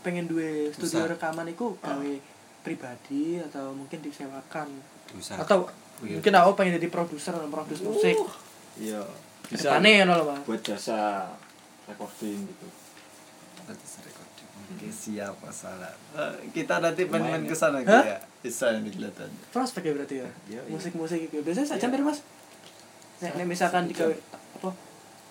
[0.00, 1.10] pengen duwe studio Besar.
[1.10, 2.12] rekaman iku gawe
[2.60, 4.68] pribadi atau mungkin disewakan
[5.12, 5.38] Usaha.
[5.38, 6.18] atau Iya.
[6.18, 8.16] mungkin aku pengen jadi produser produs musik
[8.76, 8.98] iya
[9.44, 11.30] bisa ke depannya ya loh Mas buat jasa
[11.84, 12.66] recording gitu
[13.64, 14.48] Batas recording.
[14.66, 15.88] Oke, siap masalah.
[16.14, 17.48] Eh, kita nanti Lumayan main-main ya.
[17.48, 18.04] ke sana Hah?
[18.06, 18.18] ya.
[18.38, 19.40] Bisa ini kelihatannya.
[19.50, 20.60] prospek ya berarti ya Iya, iya.
[20.68, 22.00] musik-musik itu biasanya saja Iya.
[22.02, 22.20] Mas
[23.18, 24.12] nek nek Sa- misalkan digawe
[24.54, 24.68] apa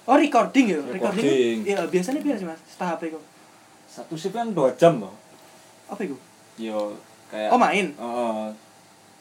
[0.04, 1.58] oh recording ya recording, Recording.
[1.64, 3.20] ya biasanya biasa sih Mas setahap itu
[3.94, 5.14] satu shift kan dua jam loh.
[5.86, 6.18] Apa itu?
[6.58, 6.98] Yo
[7.30, 7.94] kayak oh main?
[8.02, 8.50] Oh,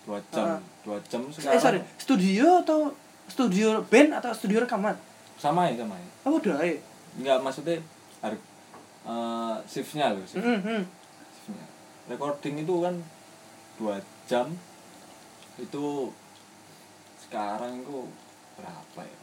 [0.09, 0.57] dua jam.
[0.57, 0.61] Ah.
[0.81, 1.61] dua jam eh sekarang.
[1.61, 2.89] sorry studio atau
[3.29, 4.97] studio band atau studio rekaman?
[5.37, 6.09] Sama ya sama ya.
[6.25, 6.73] Apa udah ya
[7.21, 7.77] nggak maksudnya
[8.25, 8.41] harus
[9.05, 10.83] eh, shiftnya loh shift, Hmm, hmm.
[11.37, 11.67] shiftnya.
[12.09, 12.95] Recording itu kan
[13.77, 14.49] dua jam.
[15.61, 16.09] Itu
[17.21, 18.09] sekarang itu
[18.57, 19.19] berapa ya?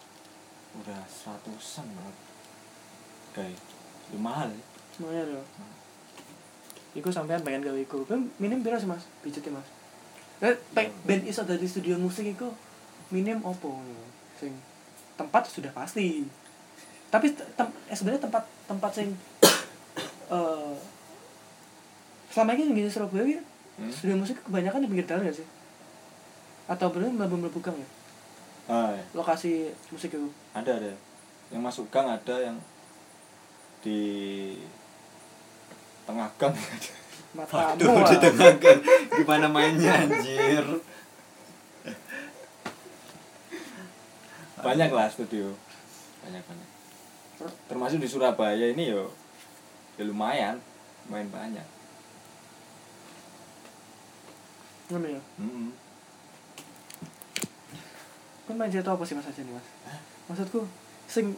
[0.77, 2.17] Udah seratusan banget.
[3.33, 3.57] Kayak
[4.21, 4.68] mahal ya
[4.99, 5.45] semuanya loh
[6.91, 8.01] Iku sampean pengen gawe iku.
[8.03, 9.05] Kan minim piro sih Mas?
[9.21, 9.67] Budgetnya Mas.
[10.41, 12.49] Eh, pe- band iso dari studio musik iku
[13.09, 13.77] minim opo.
[14.35, 14.57] Sing
[15.13, 16.25] tempat sudah pasti.
[17.07, 19.13] Tapi te- tem- eh, sebenarnya tempat tempat sing
[20.33, 20.73] eh
[22.27, 23.41] selama ini di Surabaya ya,
[23.77, 23.93] Hmm?
[23.93, 25.47] studio musik kebanyakan di pinggir jalan ya sih?
[26.65, 27.87] Atau bener mlebu-mlebu gang ya?
[28.67, 29.03] ah, ya.
[29.13, 30.27] Lokasi musik itu.
[30.51, 30.91] ada ada
[31.49, 32.57] yang masuk gang ada yang
[33.79, 34.01] di
[36.09, 36.55] tengah gang
[37.29, 37.85] Matamu.
[37.85, 38.81] Waduh, di tengah gang.
[39.13, 40.65] Gimana mainnya anjir?
[44.59, 45.55] banyak lah studio
[46.19, 46.69] banyak banyak
[47.71, 49.07] termasuk di Surabaya ini yo
[49.95, 50.59] ya lumayan
[51.07, 51.63] main banyak
[54.89, 55.21] Ngono ya.
[55.37, 55.69] Mm-mm.
[58.49, 59.67] Kan main cerita apa sih Mas aja nih Mas?
[60.25, 60.65] Maksudku
[61.05, 61.37] sing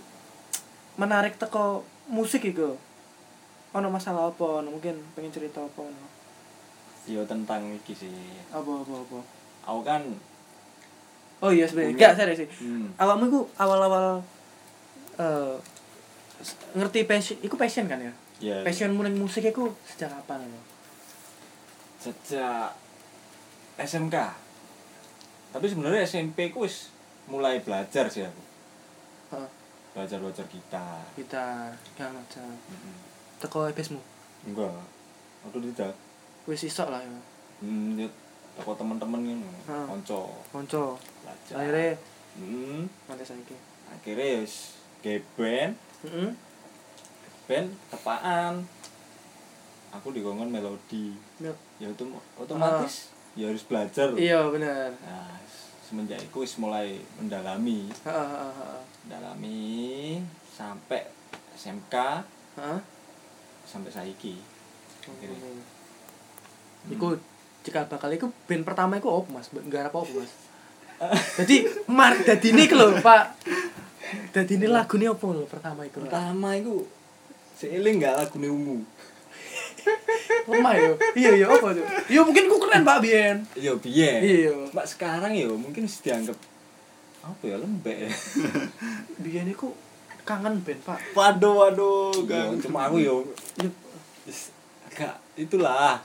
[0.96, 2.80] menarik teko musik iku.
[3.72, 4.60] Ono masalah apa?
[4.60, 6.08] Ono mungkin pengen cerita apa ono.
[7.04, 8.14] yo tentang iki sih
[8.50, 9.20] Apa apa apa.
[9.64, 10.02] aku kan
[11.40, 11.98] Oh iya sebenarnya.
[11.98, 12.50] Enggak serius sih.
[12.62, 14.22] hmm, Awakmu iku awal-awal
[16.38, 18.14] s- ngerti passion, iku passion kan ya?
[18.40, 20.62] ya Passionmu ning musik iku sejak kapan ono?
[21.98, 22.74] sejak
[23.78, 24.16] SMK
[25.52, 26.90] tapi sebenarnya SMP ku wis
[27.26, 28.42] mulai belajar sih aku
[29.32, 29.50] Heeh.
[29.94, 32.50] belajar belajar gitar Gitar, gak macam.
[32.50, 32.98] Mm-mm.
[33.42, 33.98] Teko ebesmu.
[34.44, 34.70] enggak
[35.42, 35.94] aku tidak
[36.44, 37.10] Wis iso lah ya.
[37.60, 38.08] hmm, ya,
[38.58, 39.86] temen-temen ini Ah.
[39.86, 40.98] konco Konco.
[41.20, 41.98] belajar Akhirnya
[42.36, 43.58] hmm, nanti saiki.
[43.88, 46.30] akhirnya wis ge band Heeh.
[47.44, 48.54] band tepaan
[49.92, 54.18] aku dikongkon melodi Mel- ya itu otomatis ya harus belajar Ah.
[54.18, 54.90] Iya bener.
[55.02, 55.34] nah
[55.84, 58.82] semenjak itu wis mulai mendalami Heeh heeh heeh.
[59.04, 59.62] mendalami
[60.48, 61.06] sampai
[61.54, 61.94] SMK
[62.54, 62.80] Heeh.
[63.72, 64.36] Sampai saiki
[65.02, 65.34] Akhirnya.
[65.34, 65.64] Hmm.
[66.84, 66.94] Hmm.
[66.94, 67.08] Iku
[67.62, 69.48] jika bakal iku band pertama iku apa Mas?
[69.52, 70.32] Enggak apa apa Mas.
[71.40, 73.24] Jadi mar dadine iku lho, Pak.
[74.30, 76.04] Dadine lagune apa lho pertama iku?
[76.04, 76.84] pertama itu
[77.56, 78.82] seiling nggak lagu ungu
[80.50, 80.94] Lemah yo.
[81.14, 81.86] Iya iya apa tuh?
[82.06, 83.38] Yo mungkin ku keren Pak Bien.
[83.56, 84.54] iya biyen Iya.
[84.70, 86.38] mbak sekarang ya mungkin dianggap
[87.22, 88.12] apa ya lembek ya
[89.18, 89.74] Bien iku
[90.22, 91.00] kangen band Pak.
[91.12, 92.14] Waduh, waduh.
[92.14, 92.60] Iya, Gang.
[92.60, 93.26] cuma aku yo
[94.24, 94.54] is-
[94.86, 95.98] agak itulah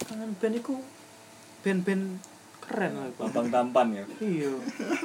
[0.00, 0.74] kangen band iku
[1.60, 2.04] band-band
[2.60, 3.20] keren lah iku.
[3.26, 4.52] lambang tampan ya Iya.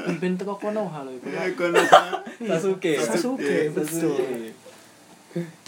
[0.05, 1.25] Band-band teko Konoha lho iku.
[1.27, 1.79] Ya, kono.
[2.45, 4.15] Sasuke Sasuke, betul.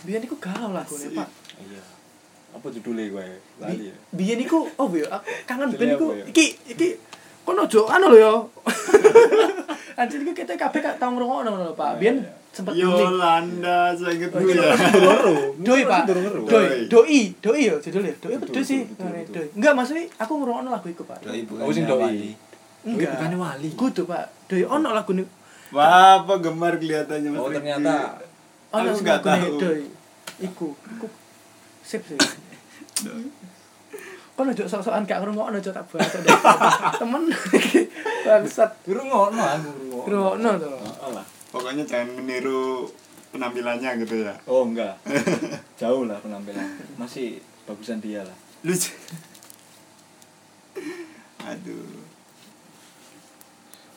[0.02, 1.28] Biyen iku galau lagune Pak.
[1.60, 1.84] iya
[2.48, 3.26] apa judulnya gue
[3.60, 6.26] lali ya Biyen iku oh ya aku kangen band iku ya?
[6.26, 6.90] iki iki
[7.48, 8.34] kono ojo anu lho ya.
[10.00, 11.98] Anjir iki kita kabeh gak tau ngrungokno lho Pak.
[11.98, 12.56] Biyen Iya, iya.
[12.58, 12.74] sempet.
[12.74, 14.66] Yolanda, saya inget Oh, gue iya.
[14.66, 14.76] ya.
[15.64, 16.02] Doi Pak.
[16.44, 18.14] Doi, doi, doi ya judulnya.
[18.18, 18.82] Doi Betul, doi sih?
[19.30, 19.46] Doi.
[19.54, 21.22] Enggak maksudnya aku ngrungokno lagu iku Pak.
[21.22, 22.34] Doi Oh, sing doi.
[22.84, 23.16] Enggak.
[23.16, 23.70] bukannya wali.
[23.74, 24.26] Kudu Pak.
[24.50, 25.24] Doi ono lagune
[25.70, 27.94] Wah, apa gemar kelihatannya Mas Oh, ternyata
[28.70, 29.58] ono Aku sing nggak lagune tahu.
[29.62, 29.82] Doi.
[30.40, 31.08] Iku, iku
[31.82, 32.18] sip sih.
[34.38, 36.18] Kono ojo sok-sokan gak ngrungokno ojo tak baca
[37.02, 37.26] temen.
[38.30, 38.70] Bangsat.
[38.86, 40.06] Durung ngono aku ngrungokno.
[40.06, 40.70] ngrungokno to.
[40.78, 41.26] Heeh lah.
[41.50, 42.86] pokoknya jangan meniru
[43.34, 44.38] penampilannya gitu ya.
[44.46, 44.94] Oh enggak.
[45.82, 46.70] Jauh lah penampilan.
[47.02, 48.38] Masih bagusan dia lah.
[48.62, 48.94] Lucu.
[51.42, 52.06] Aduh.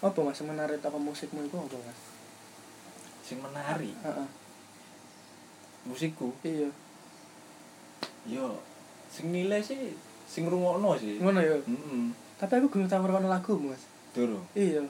[0.01, 2.01] Apa mas menarik apa musikmu itu apa mas?
[3.21, 3.93] Sing menari?
[3.93, 4.29] Heeh.
[5.85, 6.33] musikku?
[6.41, 6.73] Iya.
[8.25, 8.57] Yo
[9.13, 9.93] sing nilai sih
[10.31, 11.19] sing rungokno sih.
[11.19, 11.59] Ngono ya?
[11.67, 12.15] Mm-mm.
[12.39, 13.83] tapi aku belum tahu ngerokok lagu mas.
[14.15, 14.41] Durung.
[14.55, 14.81] iya.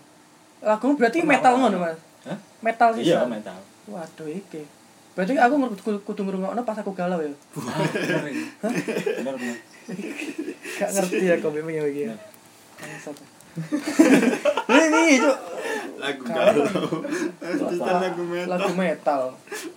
[0.61, 1.99] Lagu berarti Pernah metal ngono mas?
[2.29, 2.39] Hah?
[2.61, 3.57] metal sih Iya, metal.
[3.89, 4.63] waduh iki.
[5.17, 5.55] Berarti aku
[6.05, 7.33] kudu ngerungokno pas aku galau ya?
[7.57, 7.81] Ah,
[8.21, 9.35] bener.
[9.35, 9.57] Bener.
[10.79, 12.15] Gak ngerti ya kok memang ya iki ya.
[12.79, 13.17] Bangsat.
[14.71, 15.31] ini itu
[15.99, 16.65] lagu galau.
[17.99, 18.47] lagu metal.
[18.47, 19.21] Lagu metal.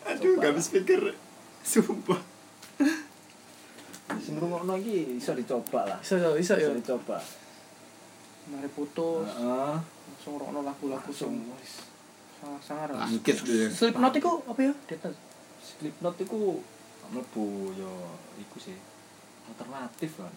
[0.05, 1.01] Aduh gak habis pikir.
[1.63, 2.19] Sumpah
[4.15, 5.99] Sing rungokno iki iso dicoba lah.
[5.99, 7.17] iso yo iso yo Iso dicoba.
[8.45, 9.75] mari putus Heeh.
[9.79, 11.73] langsung ngerokno lagu-lagu Langsung sing wis.
[12.37, 14.73] sangat sangat bangkit dia Slipknot iku apa ya?
[14.85, 15.13] Detal.
[15.57, 16.59] Slipknot iku
[17.09, 17.91] mlebu yo
[18.37, 18.75] iku sih.
[19.45, 20.33] Alternatif kan.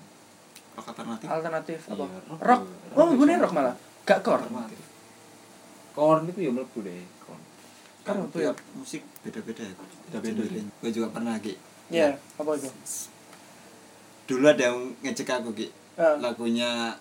[0.77, 2.05] rock alternatif Alternatif Iya, apa?
[2.05, 2.41] rock.
[2.41, 2.63] Rock.
[2.93, 3.01] Rock.
[3.01, 3.75] Oh, mbune rock malah.
[4.05, 4.39] Gak core.
[4.41, 4.81] Alternatif.
[5.91, 7.41] Korn itu ya mlebu deh, korn.
[8.05, 8.53] kan Kan ya?
[8.53, 9.75] tiap musik beda-beda ya
[10.13, 10.61] Beda-beda.
[10.61, 11.57] gue juga pernah Ki
[11.89, 12.69] Iya, apa itu?
[14.27, 16.93] Dulu ada yang ngecek aku Ki Eh, lagunya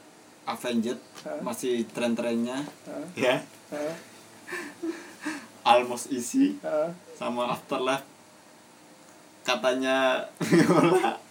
[0.46, 1.36] Avenged Hah?
[1.42, 3.36] masih tren-trennya eh, ya
[3.70, 3.94] eh,
[5.62, 6.90] Almost Easy eh.
[7.12, 8.08] sama Afterlife
[9.44, 10.24] katanya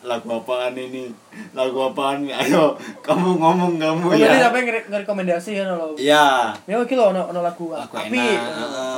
[0.00, 1.12] lagu apaan ini
[1.52, 5.92] lagu apaan ini ayo kamu ngomong kamu Oh, ya apa yang ngere- ngerekomendasi ya lo?
[5.92, 8.16] iya Ya iki lho ono ono lagu Lagu api.
[8.16, 8.48] enak.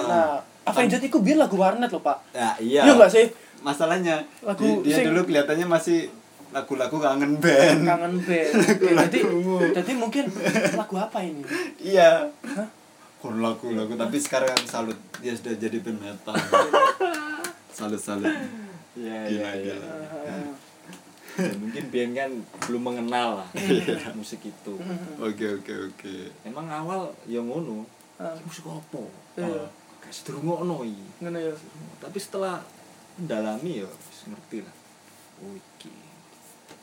[0.06, 2.22] Nah, Avenged iku biar lagu warnet lho, Pak.
[2.30, 3.26] ya iya Iya enggak sih?
[3.62, 6.10] Masalahnya Lagu di- dia sing- dulu kelihatannya masih
[6.50, 8.52] lagu-lagu kangen band Kangen band.
[9.00, 9.18] Jadi
[9.72, 10.24] jadi mungkin
[10.72, 11.40] lagu apa ini?
[11.78, 12.68] iya Hah?
[13.18, 16.34] Kok lagu-lagu tapi sekarang salut dia sudah jadi band metal
[17.72, 18.28] salut salut
[18.92, 20.36] Iya, Gila, iya, iya.
[21.62, 23.48] mungkin Bian kan belum mengenal lah
[24.12, 24.74] musik itu.
[25.16, 27.88] oke oke oke Emang awal ya ngono.
[28.20, 29.00] Iki musik apa?
[29.34, 29.64] Iya.
[29.98, 31.06] Gak sedurungokno iki.
[31.18, 31.54] Ngono ya.
[31.98, 32.60] Tapi setelah
[33.18, 33.88] mendalami ya
[34.28, 34.74] ngerti lah.
[35.42, 35.92] Oh iki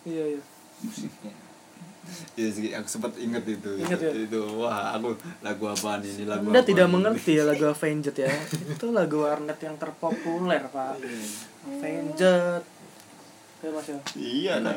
[0.05, 0.41] Iya, iya.
[0.79, 1.33] musiknya.
[2.33, 3.69] Iya sih, aku sempat inget itu.
[3.77, 4.11] Ingat ya?
[4.15, 5.13] Itu wah, aku
[5.45, 6.93] lagu apaan ini lagu Anda apaan tidak ini?
[6.97, 8.31] mengerti ya lagu Avenged ya.
[8.73, 10.97] Itu lagu warnet yang terpopuler, Pak.
[11.69, 12.63] Avenged.
[13.59, 13.99] Ya Mas ya.
[14.15, 14.75] Iya lah.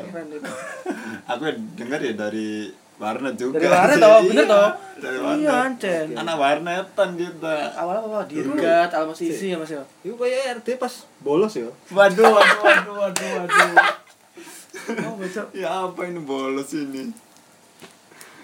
[1.25, 3.57] Aku dengar ya dari warnet juga.
[3.57, 4.69] Dari warnet bener Iya, toh?
[5.01, 5.51] Dari Iya.
[5.65, 6.05] Ancen.
[6.15, 7.55] Anak warnetan kita.
[7.73, 8.19] Awalnya apa?
[8.25, 9.83] Dirgat, Almas isi ya Mas ya.
[10.01, 11.67] Iku kayak RT pas bolos ya.
[11.89, 13.71] Waduh, waduh, waduh, waduh, waduh.
[14.83, 15.15] Oh,
[15.53, 17.07] ya apa ini bolos ini?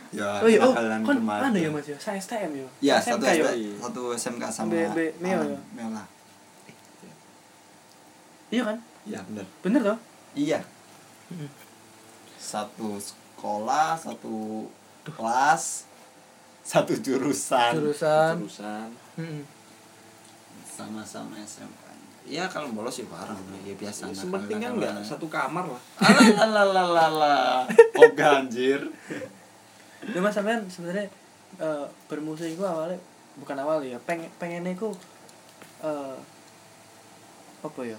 [0.09, 2.67] Ya, Oh iya, oh, kan anu ya Mas ya, saya STM ya.
[2.81, 3.45] Ya, satu, SMK ya.
[3.45, 5.59] SMK, satu SMK sama B- B- Meo Alan, ya?
[5.77, 6.03] Mela.
[8.49, 8.77] Iya kan?
[9.05, 9.45] Iya, bener.
[9.62, 9.97] Bener toh?
[10.33, 10.59] Iya.
[12.41, 12.97] Satu
[13.39, 14.67] sekolah, satu
[15.08, 15.88] kelas,
[16.60, 17.71] satu jurusan.
[17.80, 18.36] Jurusan.
[18.43, 18.91] Terusan.
[19.15, 19.47] Mm-mm.
[20.67, 21.88] Sama-sama SMK.
[22.28, 24.12] Iya kalau bolos ya bareng ya biasa.
[24.12, 25.82] Yang penting kan enggak satu kamar lah.
[26.36, 27.63] Alalalala.
[27.95, 28.91] Oga anjir.
[30.04, 31.08] Ya Mas sampean sebenarnya
[31.63, 32.99] eh, bermusik itu awalnya
[33.39, 34.91] bukan awal ya, pengen pengennya itu
[35.80, 36.15] eh
[37.63, 37.95] apa ya?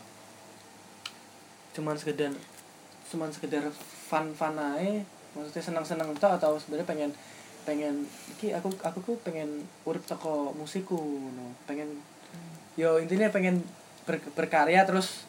[1.73, 2.29] Cuman sekedar
[3.09, 5.01] cuman sekedar fun fun aja
[5.33, 7.11] maksudnya senang senang toh atau sebenarnya pengen
[7.63, 7.95] pengen
[8.31, 10.97] iki aku aku tuh pengen urip toko musikku
[11.31, 11.53] no.
[11.65, 12.01] pengen
[12.75, 13.61] yo intinya pengen
[14.05, 15.29] ber- berkarya terus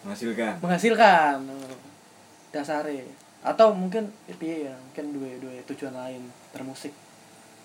[0.00, 0.60] Menghasilkan.
[0.60, 1.56] menghasilkan no.
[2.50, 3.04] dasare
[3.40, 6.92] atau mungkin eh, piye ya mungkin dua dua tujuan lain bermusik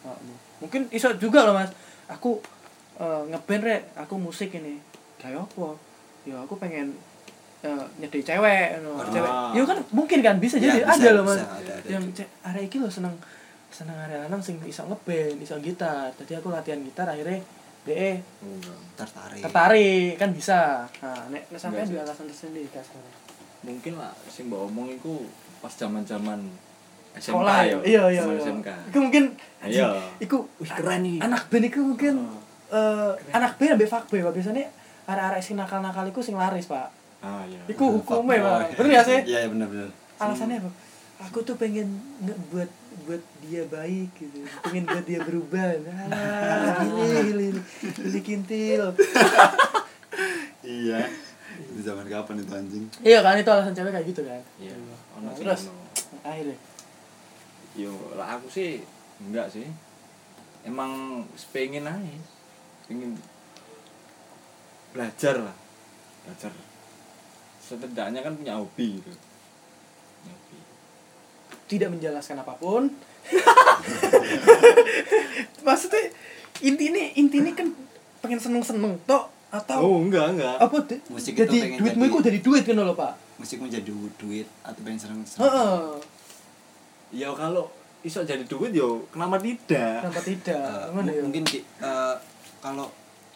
[0.06, 0.38] Oh, no.
[0.62, 1.74] mungkin iso juga loh mas
[2.06, 2.38] aku
[2.98, 4.78] eh, ngeband rek aku musik ini
[5.17, 5.74] kayak apa
[6.24, 6.93] ya aku pengen
[7.67, 8.95] eh, nyedih cewek no.
[8.95, 9.12] Waduh.
[9.12, 11.88] cewek ya kan mungkin kan bisa Ya, jadi bisa, ada loh mas bisa, ada, ada.
[11.89, 12.04] yang
[12.43, 13.15] area iki lo seneng
[13.69, 17.42] seneng area lanang sing iso ngeband iso gitar jadi aku latihan gitar akhirnya
[17.83, 18.17] de
[18.96, 19.42] Tertarik.
[19.42, 22.04] tertarik kan bisa nah nek nek sampean Enggak di sih.
[22.04, 23.13] alasan tersendiri dasarnya
[23.62, 25.25] Mungkin lah sing mbak omong iku
[25.58, 26.37] pas zaman-zaman
[27.12, 27.77] SMK sekolah ya ya.
[27.83, 28.69] iya iya Zaman iya SMK.
[28.85, 29.23] itu mungkin
[29.62, 29.87] Iya.
[30.19, 31.17] iku Wih, keren nih.
[31.19, 32.42] anak band iku mungkin Oh.
[32.71, 34.33] eh anak band ambek fuckboy Pak.
[34.33, 34.65] biasanya
[35.06, 36.89] arek-arek sing nakal-nakal iku sing laris pak
[37.26, 37.58] Ah iya.
[37.65, 39.90] iku hukumnya Oh, pak bener gak sih Iya, iya benar benar.
[40.15, 40.69] alasannya apa
[41.17, 41.88] aku tuh pengen
[42.19, 42.69] nge- buat
[43.02, 47.48] buat dia baik gitu pengen buat dia berubah alah gini gini
[47.98, 48.94] gini kintil
[50.62, 51.02] Iya.
[51.56, 52.86] Itu zaman kapan itu anjing?
[53.00, 54.73] iya kan itu alasan cewek kayak gitu kan Iya.
[55.15, 55.71] Nah, terus
[56.21, 56.58] akhirnya
[57.73, 58.80] Yo, lah aku sih
[59.19, 59.67] enggak sih.
[60.62, 62.00] Emang pengen aja.
[62.86, 63.12] ingin
[64.90, 65.56] belajar lah
[66.21, 66.52] belajar
[67.65, 69.11] setidaknya kan punya hobi gitu.
[70.23, 70.57] Hobi.
[71.65, 72.87] tidak menjelaskan apa pun.
[75.65, 76.03] Maksudnya
[76.61, 77.67] intinya intinya kan
[78.21, 80.55] pengen seneng seneng tok atau oh enggak enggak.
[80.57, 83.13] Apa deh Musik itu jadi duitmu jadi- itu dari duit kan loh pak?
[83.35, 85.81] Musik menjadi duit atau pengen seneng Heeh.
[87.13, 87.67] ya kalau
[88.01, 90.05] iso jadi duit yo kenapa tidak?
[90.05, 90.69] Kenapa tidak?
[90.87, 91.21] Gimana mu- ya?
[91.25, 92.15] mungkin Ki, eh,
[92.61, 92.87] kalau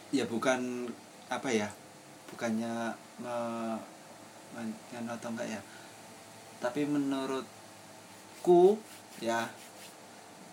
[0.09, 0.88] ya bukan
[1.27, 1.67] apa ya
[2.30, 3.82] bukannya men-
[4.54, 5.62] nganu atau enggak ya
[6.60, 8.76] tapi menurutku
[9.20, 9.47] ya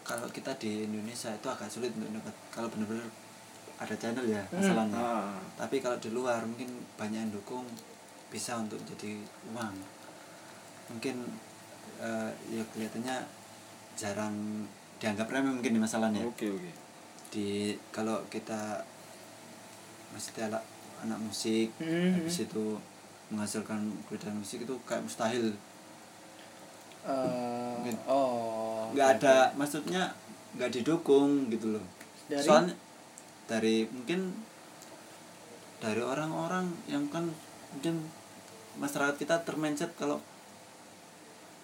[0.02, 3.08] kalau kita di Indonesia itu agak sulit untuk dapat kalau benar-benar
[3.76, 4.56] ada channel ya Hmm.
[4.56, 5.36] masalahnya Ah.
[5.56, 7.66] tapi kalau di luar mungkin banyak yang dukung
[8.26, 9.18] bisa untuk jadi
[9.50, 9.74] uang
[10.88, 11.16] mungkin
[11.98, 13.16] eh, ya kelihatannya
[13.94, 14.36] jarang
[14.96, 16.70] dianggap remeh mungkin di masalahnya oke oke
[17.28, 18.80] di kalau kita
[20.08, 20.64] maksudnya anak,
[21.02, 22.14] anak musik Hmm.
[22.16, 22.78] habis itu
[23.28, 25.52] menghasilkan dari musik itu kayak mustahil
[27.06, 27.14] Eh,
[27.78, 27.94] Mungkin.
[28.10, 30.10] oh nggak oke, ada maksudnya
[30.52, 31.84] nggak didukung gitu loh
[32.26, 32.42] Dari?
[32.42, 32.74] soalnya
[33.46, 34.34] dari mungkin
[35.78, 37.30] dari orang-orang yang kan
[37.70, 38.10] mungkin
[38.74, 40.18] masyarakat kita termencet kalau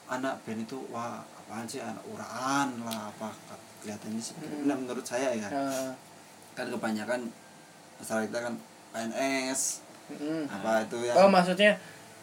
[0.06, 3.34] anak band itu wah apaan sih anak uraan lah apa
[3.82, 4.62] kelihatannya sih Hmm.
[4.62, 5.90] Nah, menurut saya ya Eh,
[6.54, 7.26] kan kebanyakan
[7.98, 8.54] masyarakat kita kan
[8.94, 9.82] PNS
[10.18, 10.44] mm.
[10.48, 11.12] apa itu ya?
[11.20, 11.76] Oh maksudnya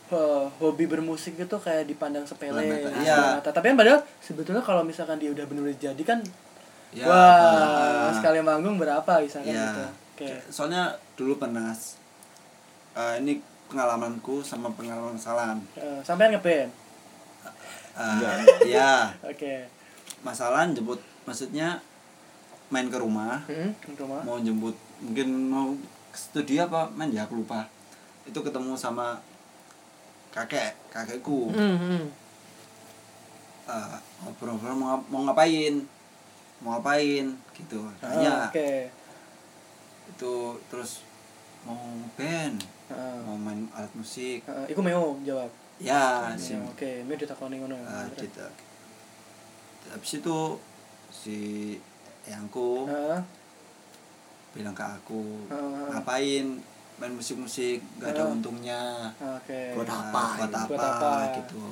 [0.09, 3.51] eh, hobi bermusik itu kayak dipandang sepele Sebelah mata, iya.
[3.53, 6.21] tapi kan padahal sebetulnya kalau misalkan dia udah benar jadi kan
[6.89, 9.61] Ya, wah ah, sekali manggung berapa misalkan ya.
[9.69, 9.85] gitu.
[10.17, 10.29] Oke.
[10.49, 11.69] Soalnya dulu pernah
[12.97, 13.37] eh, ini
[13.69, 16.73] pengalamanku sama pengalaman salam Eh, sampean ngeband?
[17.99, 18.19] Eh,
[18.73, 19.69] ya oke.
[20.25, 20.97] Masalah jemput
[21.29, 21.77] maksudnya
[22.73, 23.45] main ke rumah.
[23.45, 24.25] Hmm, ke rumah.
[24.25, 25.69] Mau jemput mungkin mau
[26.09, 27.69] ke studio apa main ya aku lupa
[28.29, 29.17] itu ketemu sama
[30.29, 31.49] kakek kakekku.
[31.49, 32.03] Hmm, hmm.
[34.25, 35.85] Ngobrol-ngobrol mau, mau ngapain?
[36.61, 37.25] Mau ngapain?
[37.53, 37.79] Gitu.
[38.01, 38.71] Ah, hanya oke.
[40.13, 40.33] Itu
[40.69, 41.05] terus
[41.65, 41.77] mau
[42.17, 42.57] band
[42.89, 44.41] Ah, mau main alat musik.
[44.49, 45.49] Ah, iku meo jawab.
[45.77, 47.05] Ya sih oke.
[47.05, 47.77] Meo ditakoni ngono.
[47.85, 48.45] Ah, gitu.
[49.89, 50.37] habis itu
[51.09, 51.39] si
[52.21, 53.21] eyangku Ah,
[54.53, 55.97] bilang ke aku Ah.
[55.97, 56.61] ngapain
[56.99, 58.31] main musik-musik gak ada Ah.
[58.31, 58.83] untungnya.
[59.17, 59.73] Oke.
[59.73, 61.11] Buat Nah, apa buat apa, Buat apa?
[61.35, 61.65] gitu.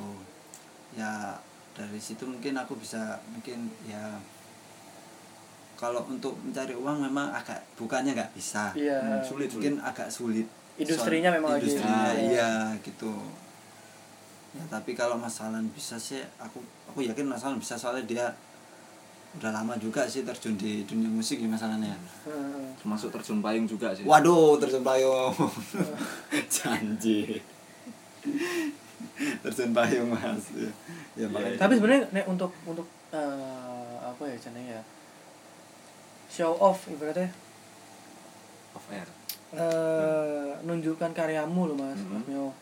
[0.93, 1.35] Ya
[1.71, 4.17] dari situ mungkin aku bisa mungkin ya
[5.77, 8.73] kalau untuk mencari uang memang agak bukannya nggak bisa.
[8.73, 8.97] Iya.
[8.97, 10.47] Hmm, sulit mungkin agak sulit.
[10.75, 12.25] Industrinya Soal- memang lagi- industrinya iya.
[12.25, 12.51] iya
[12.81, 13.13] gitu.
[14.53, 16.57] Ya tapi kalau masalah bisa sih aku
[16.87, 18.25] aku yakin masalah bisa soalnya dia
[19.37, 21.93] udah lama juga sih terjun di dunia musik ya masalahnya.
[22.25, 22.73] Heeh.
[22.81, 24.01] termasuk terjun payung juga sih.
[24.01, 25.33] Waduh terjun payung.
[26.53, 27.37] Janji.
[29.45, 30.49] Terjun payung mas.
[30.57, 30.69] Ya,
[31.13, 31.57] ya makanya.
[31.61, 34.83] Tapi sebenarnya nek untuk untuk eh, apa ya caranya ya?
[36.33, 37.29] Show off ibaratnya.
[38.73, 39.07] Off air.
[39.53, 42.01] Eh nunjukkan karyamu loh mas.
[42.09, 42.57] Mas Mio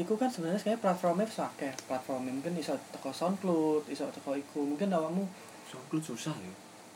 [0.00, 1.72] Iku kan sebenarnya kayak platformnya akeh.
[1.84, 4.64] Platformnya mungkin iso teko SoundCloud, iso teko iku.
[4.64, 5.28] Mungkin awakmu
[5.72, 6.52] SoundCloud susah ya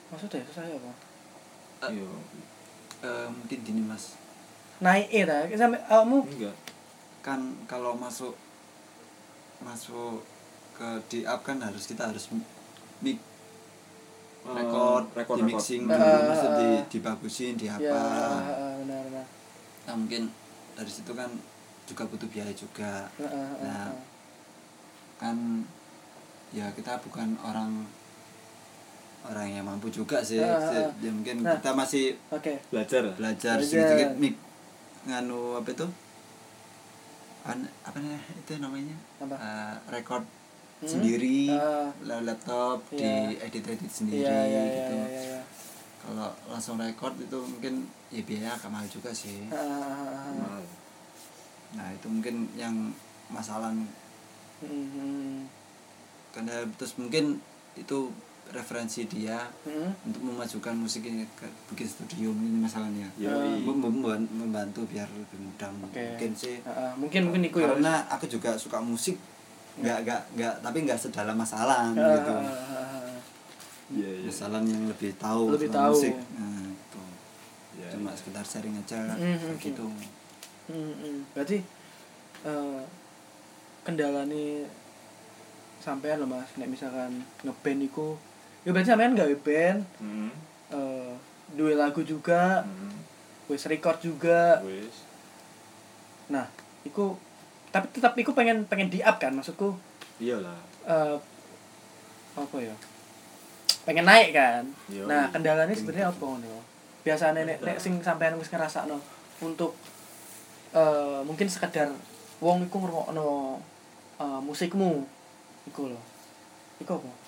[0.06, 0.92] maksudnya susah ya apa?
[1.88, 2.06] iya
[2.96, 4.16] Eh, mungkin gini mas
[4.80, 6.56] Naik e ta, sampai awakmu enggak
[7.20, 8.32] kan kalau masuk
[9.58, 10.20] masuk
[10.72, 12.28] ke di up kan harus kita harus
[13.00, 13.16] mic
[14.46, 15.98] Eh, record, record, di mixing record.
[15.98, 19.26] dulu, Ah, maksud di dibagusin di apa ya heeh, benar benar.
[19.84, 20.22] nah mungkin
[20.72, 21.26] dari situ kan
[21.82, 23.90] juga butuh biaya juga Heeh, heeh, Nah.
[23.90, 24.04] heeh.
[25.18, 25.36] kan
[26.54, 27.90] ya kita bukan orang
[29.26, 30.42] orang yang mampu juga sih sih.
[30.42, 30.90] ah.
[30.96, 31.54] ya mungkin Nah.
[31.54, 32.58] kita masih Oke.
[32.68, 33.84] belajar belajar Belajar.
[33.84, 34.34] sedikit mik
[35.04, 35.86] nganu apa itu
[37.42, 39.34] An, apa namanya itu namanya Apa?
[39.34, 40.24] Eh, record
[40.76, 40.84] Hmm?
[40.84, 41.48] sendiri
[42.02, 43.00] lewat laptop Iya.
[43.00, 43.10] di
[43.40, 45.40] edit edit sendiri Iya iya iya gitu iya iya.
[45.98, 47.74] kalau langsung record itu mungkin
[48.08, 50.36] ya biaya agak mahal juga sih heeh.
[50.36, 50.60] Mahal.
[51.72, 52.76] nah itu mungkin yang
[53.28, 53.72] masalah
[54.58, 55.48] Mhm.
[56.30, 57.40] karena terus mungkin
[57.74, 58.12] itu
[58.48, 60.06] referensi dia Mhm.
[60.06, 63.60] untuk memajukan musik ini ke bikin studio ini masalahnya Yoi.
[63.60, 65.98] Mem- mem- membantu biar lebih mudah Oke.
[65.98, 67.70] mungkin sih Heeh, mungkin mungkin iku ya.
[67.70, 69.18] karena aku juga suka musik
[69.76, 73.14] nggak nggak nggak tapi nggak sedalam masalah Heeh, gitu heeh.
[73.92, 75.92] iya iya masalah yang lebih tahu Lebih tahu.
[75.92, 77.02] musik nah, itu
[77.76, 78.16] Iya, cuma iya.
[78.16, 79.58] sekedar sharing aja Mhm, kayak mhm.
[79.60, 79.86] gitu
[80.66, 81.62] Hmm, berarti
[82.42, 82.80] eh
[83.82, 84.66] kendala nih
[85.78, 88.18] sampean loh mas nek misalkan ngeband iku
[88.66, 90.30] ya berarti sampean gak band Hmm.
[90.74, 91.14] eh
[91.54, 92.66] duwe lagu juga.
[92.66, 92.98] Hmm.
[93.46, 94.58] wis record juga.
[94.66, 95.06] Wis.
[96.26, 96.50] nah
[96.82, 97.14] iku
[97.70, 99.78] tapi tetap iku pengen pengen di up kan maksudku?
[100.18, 100.58] Iyalah.
[100.82, 101.14] eh
[102.34, 102.74] apa ya?
[103.86, 104.66] Pengen naik kan?
[104.90, 105.06] Yo.
[105.06, 106.50] nah kendalanya sebenarnya apa nih
[107.06, 108.98] biasanya nek nek sing sampean wis ngerasakno
[109.38, 109.78] untuk
[110.74, 111.94] eh mungkin sekedar
[112.42, 113.62] wong iku ngrungokno
[114.18, 115.06] eh, musikmu
[115.70, 116.00] iku lho.
[116.82, 117.25] Iku apa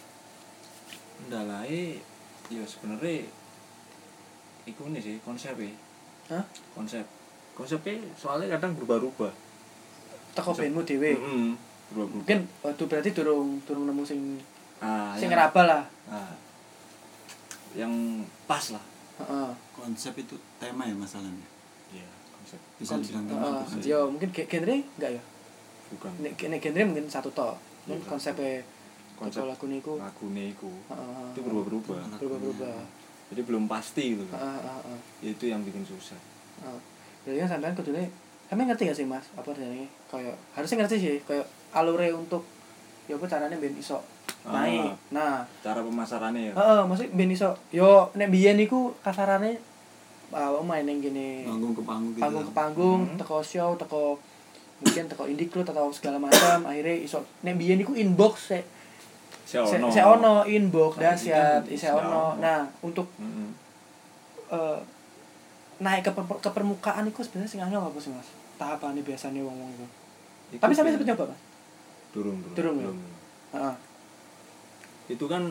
[1.27, 1.99] Ndalae
[2.49, 3.27] ya sebenarnya
[4.65, 5.75] iku nih sih konsepnya.
[6.29, 6.45] Hah?
[6.73, 7.03] Konsep.
[7.53, 9.33] Konsepnya soalnya kadang berubah-ubah.
[10.31, 10.63] teko Konsep.
[10.65, 11.13] bandmu dhewe.
[11.89, 12.15] Berubah-ubah.
[12.15, 14.21] mungkin waduh berarti durung durung nemu sing
[14.79, 16.37] ah, sing yang- ngeraba lah ah,
[17.73, 17.91] yang
[18.45, 18.85] pas lah.
[19.19, 21.43] heeh konsep itu tema ya masalahnya
[21.91, 22.61] Iya, konsep.
[22.77, 23.81] bisa dibilang tema bisa.
[23.83, 25.23] yo mungkin ge- genre enggak ya
[25.89, 28.61] Bukan nek nek genre mungkin satu tok mungkin konsepnya
[29.19, 30.71] konsep lagu niku lagune iku.
[30.89, 31.27] heeh.
[31.31, 32.01] Itu berubah-berubah.
[32.17, 32.79] berubah-berubah
[33.29, 34.25] Jadi belum pasti gitu.
[34.27, 34.39] kan.
[34.39, 35.01] heeh heeh heeh.
[35.29, 36.17] Itu yang bikin susah.
[36.63, 36.79] Oh.
[37.23, 38.05] Berarti kan sampean kudune
[38.47, 39.27] sampean ngerti gak sih Mas?
[39.33, 39.85] Apa artinya?
[40.07, 42.47] Kayak harusnya ngerti sih kayak alure untuk
[43.05, 44.01] ya apa caranya ben iso
[44.41, 44.65] Ah.
[44.65, 44.95] naik.
[45.11, 46.55] Nah, Cara pemasarannya ya.
[46.55, 49.59] heeh, maksud ben iso yo nek biyen niku kasarane
[50.31, 53.19] uh, main yang gini panggung ke panggung gitu panggung ke panggung, Hmm.
[53.19, 54.17] teko show, teko
[54.79, 58.63] mungkin teko indie club atau segala macam akhirnya iso nek biyen niku inbox se
[59.49, 59.89] Si se, ono.
[59.89, 62.05] se ono inbox Saiki dahsyat, kan se se ono.
[62.05, 62.25] ono.
[62.37, 63.09] Nah, untuk
[64.53, 64.79] eh,
[65.79, 68.29] naik ke, per- ke permukaan itu sebenarnya sing angel apa sih mas
[68.59, 69.87] tahapannya biasanya wong wong itu
[70.51, 70.95] Iku tapi sampai ya.
[70.99, 71.41] sempet nyoba mas
[72.09, 72.57] Durung, durung.
[72.57, 72.91] Durung ya?
[73.55, 73.75] Heeh.
[75.09, 75.43] Itu kan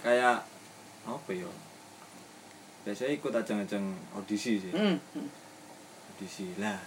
[0.00, 0.42] kayak
[1.06, 1.46] apa ya?
[2.82, 4.72] Biasanya ikut ajang-ajang audisi sih.
[4.72, 4.96] Hmm,
[6.10, 6.80] Audisi lah.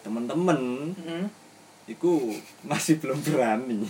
[0.00, 0.60] Temen-temen
[0.94, 1.26] hmm.
[1.90, 2.30] iku
[2.62, 3.82] masih belum berani.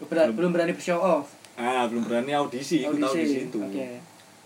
[0.00, 3.58] Ber- Belum- belum berani show off Ah, belum berani audisi, ikut audisi itu.
[3.58, 3.86] oke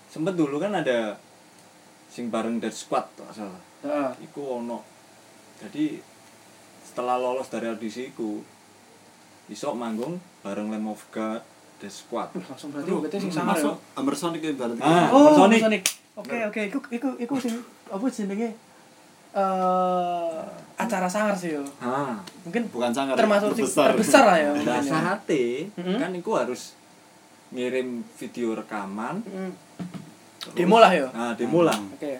[0.04, 1.14] Sempet dulu kan ada
[2.06, 3.58] sing bareng Dead Squad tuh salah.
[3.80, 4.10] Heeh.
[4.24, 4.82] Iku ono.
[5.56, 5.98] Jadi
[6.80, 8.38] setelah lolos dari audisi iku
[9.46, 11.42] iso manggung bareng Lamb of God,
[11.76, 12.30] Dead Squad.
[12.32, 15.06] Uh, langsung berarti berarti sing sangar ya masuk Ambersonic ya berarti Ah.
[15.08, 15.60] oh Sonic.
[15.60, 15.82] Sonic
[16.14, 17.54] oke oke iku iku iku sing
[17.86, 18.50] apa jenenge
[19.34, 20.42] eh
[20.76, 23.92] acara sangar sih yo Ah, mungkin bukan sangar termasuk terbesar.
[23.92, 25.96] terbesar lah ya Nah, syaratnya Mm-mm.
[25.96, 26.74] kan iku harus
[27.48, 29.22] ngirim video rekaman.
[29.22, 29.52] Hmm.
[30.40, 31.72] terus- demo lah yo Nah, demo lah.
[31.72, 31.94] Hmm.
[31.94, 32.12] oke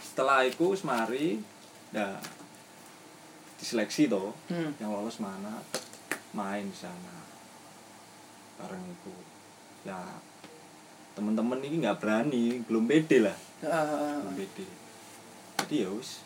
[0.00, 1.38] Setelah iku semari
[1.88, 2.14] ya
[3.56, 4.70] diseleksi toh Hmm.
[4.76, 5.58] yang lolos mana
[6.30, 7.18] main di sana
[8.56, 9.14] bareng itu
[9.82, 9.98] ya
[11.12, 14.66] temen-temen ini nggak berani belum pede lah heeh, belum pede
[15.58, 16.22] jadi ya wis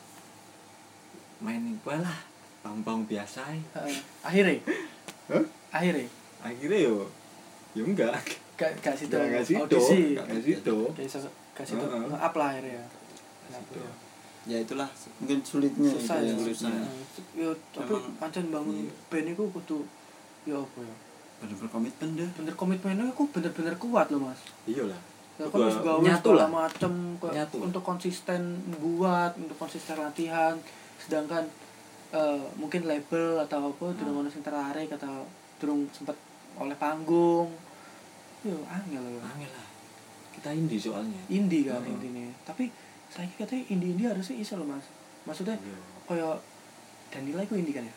[1.43, 2.19] main iku ae lah
[2.63, 3.43] bang-bang biasa.
[3.51, 3.99] Heeh.
[4.23, 4.57] akhirnya
[5.27, 5.45] Hah?
[5.75, 6.07] akhirnya
[6.39, 7.11] akhirnya yo
[7.75, 8.15] yo enggak.
[8.55, 9.11] Gak gak situ
[9.59, 10.15] audisi.
[10.15, 11.19] Nggak ngasih do Gak bisa
[11.59, 12.85] gak situ nge-up lah akhirnya ya.
[14.47, 14.59] Ya.
[14.63, 14.87] Itulah
[15.19, 16.31] mungkin sulitnya susah itu ya.
[16.31, 16.71] Yang sulitnya.
[16.71, 16.73] susah
[17.35, 18.93] yo tapi pancen bangun iya.
[19.11, 19.79] band iku kudu
[20.47, 20.95] ya apa ya?
[21.43, 22.31] Bener berkomitmen deh.
[22.39, 24.41] Bener komitmennya aku bener-bener kuat loh mas.
[24.71, 25.01] Iyalah.
[25.41, 26.51] Ya kan Gua harus gawe nyatu segala lah.
[26.69, 27.57] macem Nyatu.
[27.59, 27.67] lah.
[27.67, 28.41] untuk konsisten
[28.79, 30.55] buat untuk konsisten latihan
[31.03, 31.45] sedangkan
[32.11, 34.17] eh, mungkin label atau apa Hmm.
[34.17, 35.25] ono sing tertarik atau
[35.57, 36.13] durung sempet
[36.55, 37.49] oleh panggung.
[38.43, 39.67] Yo angel loh angel lah.
[40.31, 41.21] Kita indie soalnya.
[41.29, 41.93] Indie kan Heeh.
[41.93, 42.29] intinya.
[42.45, 42.69] Tapi
[43.09, 44.85] saya katanya indie indie harusnya iso loh mas.
[45.23, 45.79] Maksudnya Iya.
[46.05, 46.37] kayak
[47.09, 47.95] Danila itu indie kan ya?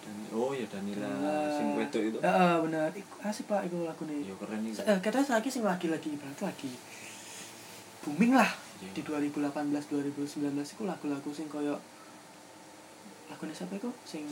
[0.00, 1.36] Dan, oh ya Danila Danila.
[1.52, 2.18] sing wedok itu.
[2.18, 2.88] Heeh, bener.
[2.94, 6.08] Iku asik pak itu lagu nih iya keren itu eh, katanya lagi sing lagi lagi
[6.14, 6.70] berarti lagi
[8.00, 8.48] booming lah.
[8.80, 8.96] Iya.
[8.96, 9.44] di 2018
[9.92, 11.76] 2019 itu lagu-lagu sing koyo
[13.30, 13.90] lagunya siapa itu?
[14.04, 14.22] Sing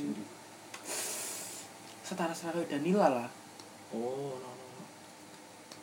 [2.03, 3.29] setara-setara Danila lah.
[3.93, 4.83] Oh no no no.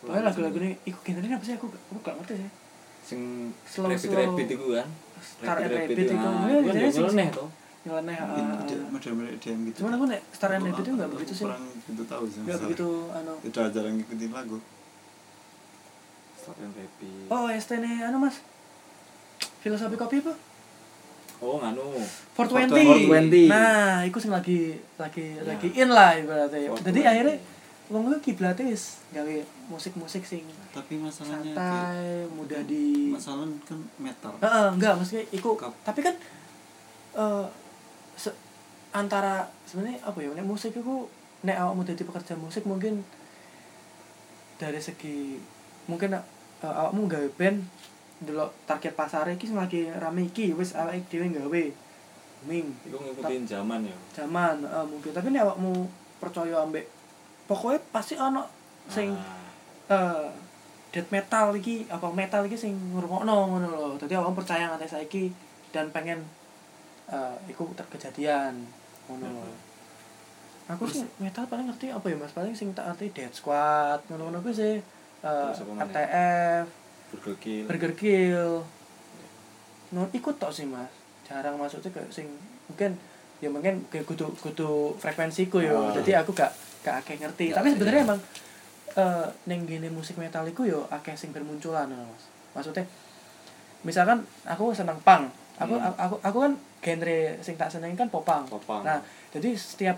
[0.02, 1.56] Pokoknya lagu-lagu ini ikut genre apa sih?
[1.56, 2.52] Aku aku gak ngerti sih.
[3.06, 3.22] Sing
[3.64, 4.18] Slow, rabbit slow.
[4.18, 4.90] rabbit itu kan
[5.22, 7.50] Star Rabbit Rabbit itu ah, ya, itu kan jadi sing- nyeleneh toh.
[7.86, 8.46] Nyeleneh ah, mungkin
[8.82, 9.78] ah, model-model DM gitu.
[9.86, 11.46] Cuman aku nek Star Rabbit itu gak begitu sih.
[11.46, 13.34] Kurang begitu tahu sih gak begitu anu.
[13.46, 14.58] Tidak jarang ngikutin lagu.
[16.42, 16.90] Star Rabbit
[17.30, 18.42] oh ST nih anu mas?
[19.62, 20.34] Filosofi kopi apa
[21.38, 21.84] oh nganu
[22.34, 23.12] 420.
[23.12, 23.48] 420.
[23.48, 24.60] Nah, iku sing lagi
[24.96, 25.44] lagi Ya.
[25.46, 26.70] lagi in lah ibaratnya.
[26.70, 26.86] 420.
[26.86, 27.36] Jadi akhirnya
[27.86, 29.36] wong itu kiblatnya wis gawe
[29.68, 35.54] musik-musik sing tapi masalahnya kayak santai, mudah di masalah kan metal Heeh, enggak maksudnya iku
[35.54, 36.18] Kap- tapi kan
[37.14, 37.46] eh
[38.16, 38.34] se-
[38.90, 41.06] antara sebenarnya apa ya nek musik itu
[41.42, 43.06] nek awakmu dadi pekerja musik mungkin
[44.56, 45.38] dari segi
[45.86, 46.24] mungkin eh,
[46.66, 47.62] awakmu gawe band
[48.26, 51.64] delok target pasar iki sing lagi rame iki wis awake dhewe gawe
[52.46, 55.90] ming itu ngikutin zaman ya zaman eh, mungkin tapi nek awakmu
[56.22, 56.86] percaya ambek
[57.46, 58.46] pokoknya pasti ono
[58.90, 59.14] sing
[59.86, 60.28] Ah, eh
[60.90, 63.90] death metal iki apa metal iki sing ngrungokno ngono lho.
[64.00, 65.24] Dadi awakmu percaya nganti saiki
[65.76, 66.24] dan pengen
[67.12, 68.66] eh iku terkejadian
[69.12, 69.44] ngono lho.
[70.72, 72.34] Aku sih metal paling ngerti apa ya Mas?
[72.34, 74.76] Paling sing tak ngerti Dead Squad ngono-ngono kuwi sih.
[75.22, 75.84] Maneh?
[75.86, 76.66] RTF,
[77.16, 78.52] Burger Kill Burger Kill.
[80.12, 80.92] Ikut tok sih Mas.
[81.24, 82.28] Jarang masuknya kayak sing
[82.68, 83.00] mungkin
[83.40, 85.90] ya mungkin kayak kudu kudu frekuensiku yo.
[85.90, 85.92] Oh.
[85.96, 86.52] Jadi aku gak
[86.84, 87.52] gak akeh ngerti.
[87.52, 88.08] Gak Tapi sebenarnya ya.
[88.12, 88.20] emang
[88.96, 92.28] eh ning gini musik metal iku yo akeh sing bermunculan Mas.
[92.54, 92.86] Maksudnya
[93.88, 95.32] misalkan aku seneng punk.
[95.56, 95.96] Aku Hmm.
[95.96, 96.54] aku aku kan
[96.84, 98.44] genre sing tak seneng kan popang.
[98.46, 98.84] Popang.
[98.84, 99.00] Nah,
[99.32, 99.96] jadi setiap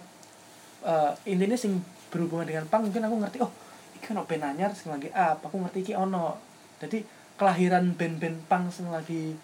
[0.86, 1.82] eh intinya sing
[2.14, 3.52] berhubungan dengan punk mungkin aku ngerti oh
[3.98, 6.38] iki ono band anyar sing lagi up aku ngerti iki ono
[6.78, 7.02] jadi
[7.38, 9.38] kelahiran band-band punk sing lagi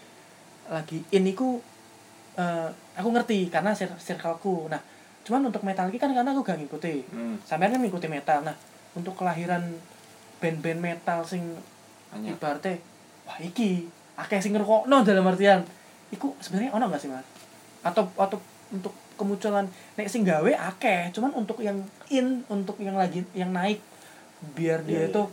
[0.65, 1.61] lagi ini ku
[2.33, 4.65] eh aku ngerti karena cir- circleku.
[4.69, 4.81] Nah
[5.23, 7.05] cuman untuk metal iki kan karena aku gak ngikuti.
[7.13, 8.41] Hmm, sampean kan ngikuti metal.
[8.41, 8.55] Nah
[8.97, 9.61] untuk kelahiran
[10.41, 11.41] band-band metal sing
[12.09, 12.77] hanya ibaratnya
[13.25, 15.61] wah iki akeh sing ngrungokno dalam artian
[16.09, 17.25] iku sebenarnya ono gak sih mas?
[17.85, 18.37] Atau atau
[18.73, 21.77] untuk kemunculan nek sing gawe akeh cuman untuk yang
[22.09, 23.77] in untuk yang lagi yang naik
[24.57, 25.23] biar dia Iya, itu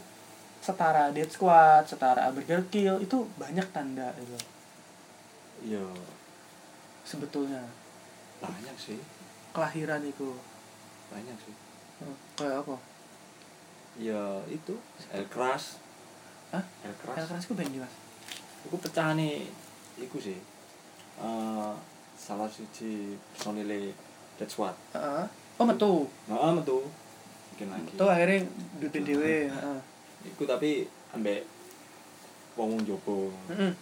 [0.71, 4.39] setara Dead Squad setara Burger Kill itu banyak tanda itu.
[5.66, 5.91] Yo
[7.03, 7.66] sebetulnya.
[8.39, 9.03] Banyak sih.
[9.51, 10.31] Kelahiran itu.
[11.11, 11.55] Banyak sih.
[11.99, 12.77] Hmm, kayak apa?
[13.99, 14.79] Ya itu.
[15.11, 15.83] El Crash.
[16.55, 16.62] Hah?
[16.87, 17.95] El El Crash keras ku band mas
[18.71, 19.51] Iku pecah nih
[19.99, 20.39] iku sih.
[21.18, 21.73] Eh
[22.14, 23.91] salah siji personile
[24.39, 24.79] Dead Squad.
[24.95, 25.27] Heeh.
[25.59, 26.07] oh metu.
[26.31, 26.87] Nah metu.
[27.59, 27.91] Bikin lagi.
[27.91, 28.39] Metu akhirnya
[28.79, 29.89] bikin dewe heeh
[30.25, 31.45] iku tapi ambek
[32.59, 33.73] wong jopo Heeh.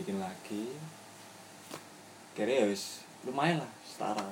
[0.00, 0.72] bikin lagi.
[2.32, 4.28] Kira ya wis lumayan lah setara.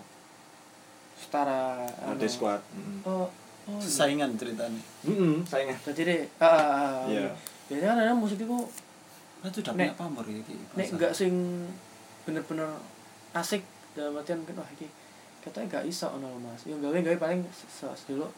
[1.21, 2.25] Setara sama anu.
[2.25, 3.29] Squad mm oh
[3.69, 3.89] oh iya.
[3.89, 4.83] saingan ceritanya.
[5.05, 5.77] -mm, saingan.
[5.85, 7.29] Jadi deh ah, ah, ah, Iya.
[7.69, 8.57] jadi kan ada musik itu
[9.41, 10.37] Nah, itu udah punya pamor ya
[10.77, 11.33] nek enggak sing
[12.29, 12.69] bener-bener
[13.33, 13.65] asik
[13.97, 14.85] dalam artian wah iki
[15.41, 16.69] katanya gak iso ono mas.
[16.69, 18.29] Yang gawe gawe paling se dulu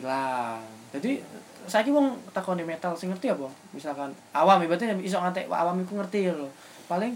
[0.00, 1.22] hilang jadi
[1.70, 3.46] saya wong takoni metal sing ngerti apa?
[3.70, 6.50] Misalkan awam berarti iso ngantek awam iku ngerti lho.
[6.90, 7.14] Paling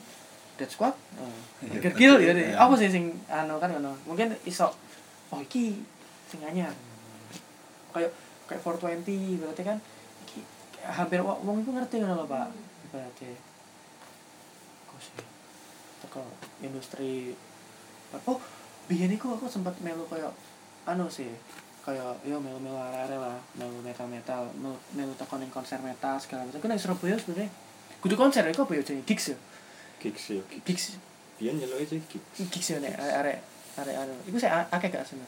[0.55, 0.95] Dead Squad?
[1.19, 1.35] Oh,
[1.67, 2.55] Burger Kill ya deh.
[2.55, 3.99] apa sih sing anu kan ngono?
[4.07, 4.71] Mungkin iso
[5.35, 5.83] oh iki
[6.31, 6.71] sing anyar.
[7.91, 8.15] Kayak
[8.47, 9.79] kayak 420 berarti kan
[10.29, 10.47] iki
[10.87, 12.49] hampir wong itu ngerti ngono lho Pak
[12.95, 13.31] berarti
[14.87, 15.19] kok sih?
[16.07, 16.23] Teko
[16.63, 17.35] industri
[18.15, 18.39] oh
[18.87, 20.31] biyen iku aku sempat melu kayak
[20.87, 21.33] anu sih
[21.85, 26.17] kayak yo melu melu are lah melu metal metal melu melu teko ning konser metal
[26.17, 26.59] segala macam.
[26.65, 27.53] Kan ning Surabaya sebenarnya.
[28.01, 29.37] Kudu konser iku apa ya jenenge gigs ya?
[30.01, 30.65] Gigs ya gigs.
[30.65, 30.85] Gigs.
[31.37, 32.41] Biyen nyeluk aja gigs.
[32.49, 33.39] Gigs ya nek arek
[33.77, 35.21] arek anu iku saya akeh gak sih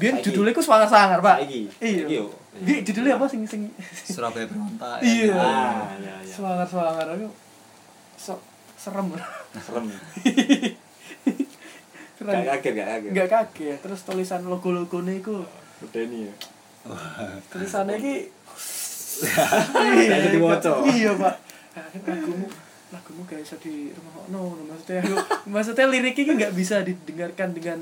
[0.00, 0.30] Saiki.
[0.30, 1.36] judulnya iku sangar-sangar Pak.
[1.44, 1.62] Saiki.
[1.82, 2.22] iya.
[2.62, 3.66] Bi, judulnya apa sing sing?
[3.90, 5.02] Surabaya berontak.
[5.02, 5.34] Iya.
[5.34, 7.28] ya ya semangar-semangar aku
[8.16, 8.38] so
[8.78, 9.12] serem.
[9.58, 9.84] Serem.
[12.20, 13.10] Keren gak kaget gak kaget.
[13.16, 15.24] Nggak kaget terus tulisan logo-logo nih
[15.88, 16.34] nih ya.
[17.48, 18.14] Tulisannya ki
[19.70, 20.70] Kayak diwaca.
[20.88, 21.34] iya pak.
[21.70, 22.46] Ah, kan lagumu
[22.90, 25.14] lagumu gak bisa di rumah no maksudnya aku
[25.46, 27.78] maksudnya liriknya ki nggak bisa didengarkan dengan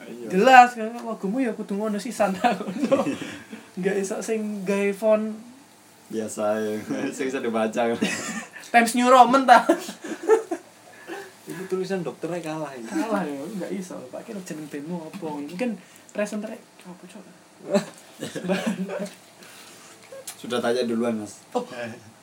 [0.00, 0.32] Iya.
[0.32, 0.72] jelas.
[0.74, 3.04] Kan lagumu ya kudu ngono sih sana ngono
[3.78, 5.36] nggak bisa sing gawe font.
[6.08, 6.74] Biasa ya.
[7.14, 7.82] Sing bisa dibaca.
[8.70, 9.62] Times New Roman ta.
[11.44, 13.38] Itu tulisan dokternya kalah ini kalah ya.
[13.58, 15.26] Nggak bisa pak kira jeneng bandmu apa?
[15.28, 15.70] Mungkin
[16.10, 17.30] presenter apa coba.
[20.40, 21.44] Sudah tanya duluan, Mas.
[21.52, 21.64] oh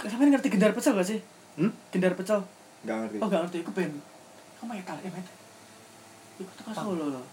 [0.01, 1.19] sampean ngerti gendar pecel gak sih?
[1.55, 1.69] Hmm?
[1.89, 2.41] Gendar pecel?
[2.81, 3.17] Nggak ngerti.
[3.21, 3.57] Oh gak ngerti.
[3.61, 3.93] Aku band
[4.57, 5.35] kamu metal ya metal
[6.37, 7.25] Iku tekan Solo loh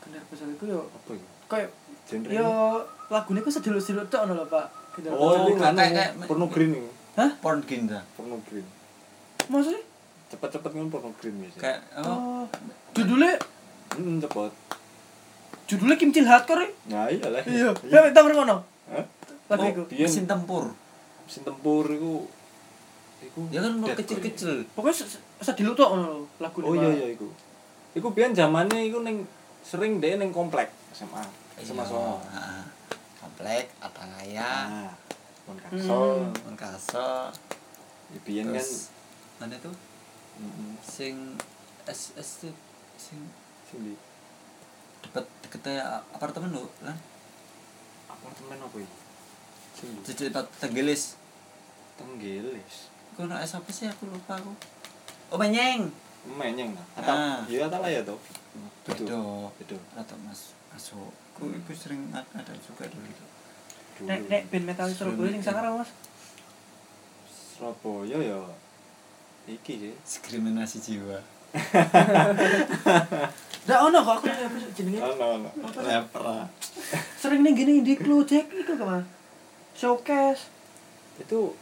[0.00, 1.68] gendar pecel itu yo apa ya kayak
[2.08, 2.48] genre yo
[3.06, 6.90] lagunya ku sedulur-sedulur tok ngono lho Pak gendar oh kan kayak- kayak- porno green ini.
[7.12, 7.30] Hah?
[7.44, 8.00] Porn Ginda.
[8.16, 8.64] porno green.
[9.52, 9.84] Maksudnya?
[10.32, 11.60] Cepet-cepet kan porno green biasanya.
[11.60, 12.08] Kayak apa?
[12.08, 12.44] oh.
[12.96, 13.36] Judulnya?
[13.92, 14.52] Hmm cepet
[15.72, 17.24] judulnya kimchi hardcore nah iya.
[17.26, 18.60] Lah iya ya tau ngono?
[18.86, 19.04] Hah?
[19.48, 19.82] lagu Oh, iku.
[19.90, 20.64] Mesin tempur.
[21.22, 22.28] mesin tempur itu
[23.20, 24.66] itu Ya kan kecil-kecil.
[24.72, 27.28] pokoknya se- se- sediluk tok ngono lho lagu oh iya iya itu
[27.92, 29.24] itu biyen zamannya itu neng
[29.62, 31.22] sering deh neng komplek SMA
[31.56, 32.62] SMA Iya, Songo heeh.
[33.16, 34.92] Komplek, Atangaya, nah
[35.44, 36.26] Mon Kasol.
[36.26, 36.34] Hmm.
[36.44, 37.30] Monkasel,
[38.08, 38.66] ya biyen kan
[39.38, 39.74] mana tuh?
[40.36, 41.38] mm, Sing
[41.84, 42.54] S S tuh
[42.96, 43.18] sing
[43.64, 43.94] sini
[45.02, 46.96] deket deketnya apartemen lu kan?
[48.08, 48.88] apartemen apa ya
[50.04, 50.30] Jadi
[50.60, 51.16] tenggelis.
[51.94, 52.76] tenggelis
[53.12, 54.50] Kau nak S apa sih aku lupa aku.
[55.28, 55.90] Oh menyeng.
[56.24, 57.38] menyeng lah atau Ah.
[57.44, 58.16] iya atau lah ya tuh
[58.82, 59.50] Bedo.
[59.52, 61.10] betul Atau mas masuk.
[61.32, 63.24] Aku itu sering ada juga dulu itu.
[64.02, 65.90] Nek nek band metal Surabaya sing sangar Mas
[67.28, 68.38] Surabaya ya
[69.44, 71.18] iki sih diskriminasi jiwa
[73.62, 75.48] Ndak ono kok aku apa sih jenenge ono ono
[75.78, 76.22] rapper
[77.14, 77.94] sering ning gini di
[78.26, 79.06] Jack itu kan
[79.78, 80.50] showcase
[81.22, 81.54] itu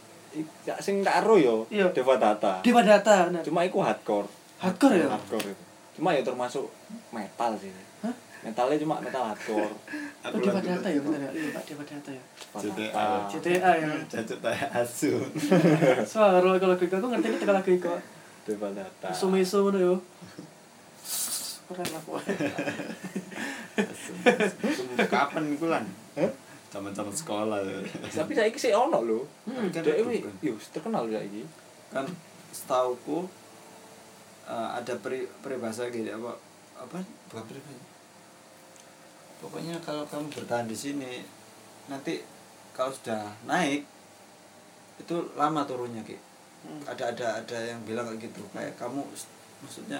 [0.65, 1.93] gak sing tak ero yo Iya.
[1.93, 3.43] Dewa Data Dewa Data nah.
[3.45, 4.25] cuma iku hardcore
[4.57, 5.07] Hardcore ya?
[5.13, 5.63] hardcore itu
[5.99, 6.65] cuma ya termasuk
[7.13, 7.69] metal sih
[8.01, 8.15] Hah?
[8.41, 9.69] metalnya cuma metal hardcore
[10.21, 11.31] Oh, Dewa Data ya bener ya?
[11.33, 12.23] Iya, Pak Dewa Data ya.
[12.53, 13.05] GTA.
[13.25, 13.89] GTA ya.
[14.37, 15.17] Kayak asu
[16.13, 17.93] Suara kalau lagu aku ngerti ini tekan lagu Iko.
[18.45, 19.95] Dewa Data Isu-isu ngono yo.
[21.73, 22.35] Lah pokoknya.
[25.07, 26.31] kapan iku lan Hah?
[26.67, 27.59] zaman-zaman sekolah
[28.07, 30.35] tapi saiki sih ono lho Hmm, kan kan.
[30.39, 31.43] yo terkenal saiki
[31.89, 32.07] kan
[32.49, 33.27] setauku
[34.45, 36.31] eh, ada peri peribahasa gitu apa
[36.77, 36.97] apa
[37.27, 37.83] bukan peribahasa
[39.39, 41.23] pokoknya kalau kamu bertahan di sini
[41.87, 42.23] nanti
[42.71, 43.83] kalau sudah naik
[44.97, 46.17] itu lama turunnya ki
[46.61, 46.77] Hmm.
[46.85, 49.01] ada ada ada yang bilang kayak gitu kayak kamu
[49.59, 49.97] maksudnya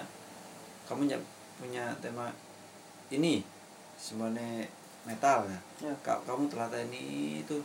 [0.85, 1.17] kamu punya
[1.61, 2.33] punya tema
[3.09, 3.45] ini
[3.93, 4.65] semuanya
[5.03, 5.93] metal ya Ya.
[6.01, 7.01] Ka- kamu ternyata ini
[7.39, 7.57] itu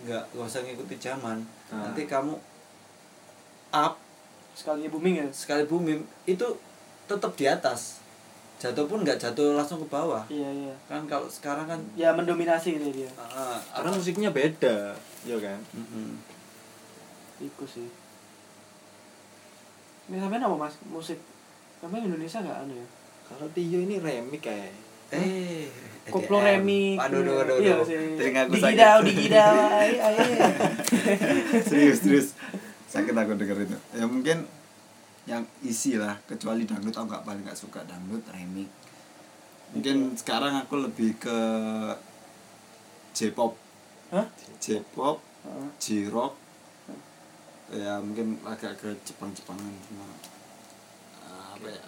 [0.00, 1.82] nggak nggak usah ngikuti zaman Ah.
[1.84, 2.34] nanti kamu
[3.70, 3.94] up
[4.52, 5.26] Sekali booming ya.
[5.28, 6.46] sekali booming itu
[7.06, 8.02] tetap di atas
[8.58, 10.74] jatuh pun nggak jatuh langsung ke bawah Iya, iya.
[10.84, 13.06] kan kalau sekarang kan Ya mendominasi gitu dia.
[13.16, 16.18] ah, karena musiknya beda ya kan Mm-mm.
[17.38, 17.86] Iku sih.
[20.08, 20.74] Ini sampean apa Mas?
[20.84, 21.22] Musik.
[21.78, 22.86] Sampean Indonesia enggak anu ya?
[23.28, 24.72] Kalau Tio ini remix kayak
[25.10, 25.68] eh
[26.08, 26.40] Koplo.
[26.40, 26.96] Remi.
[26.96, 27.84] aduh aduh aduh, Iya aduh.
[27.84, 28.16] sih.
[28.16, 29.54] telingaku sakit Digidau, digidau.
[31.62, 32.28] Serius serius
[32.88, 34.48] sakit aku denger itu ya mungkin
[35.24, 38.72] yang isi lah kecuali dangdut aku nggak paling nggak suka dangdut remix
[39.68, 41.38] mungkin sekarang aku lebih ke
[43.12, 43.52] J-pop
[44.08, 44.24] Hah?
[44.56, 45.20] J-pop.
[45.76, 46.32] J-rock
[47.68, 50.08] ya mungkin agak ke Jepang-Jepangan cuma
[51.20, 51.82] eh, apa ya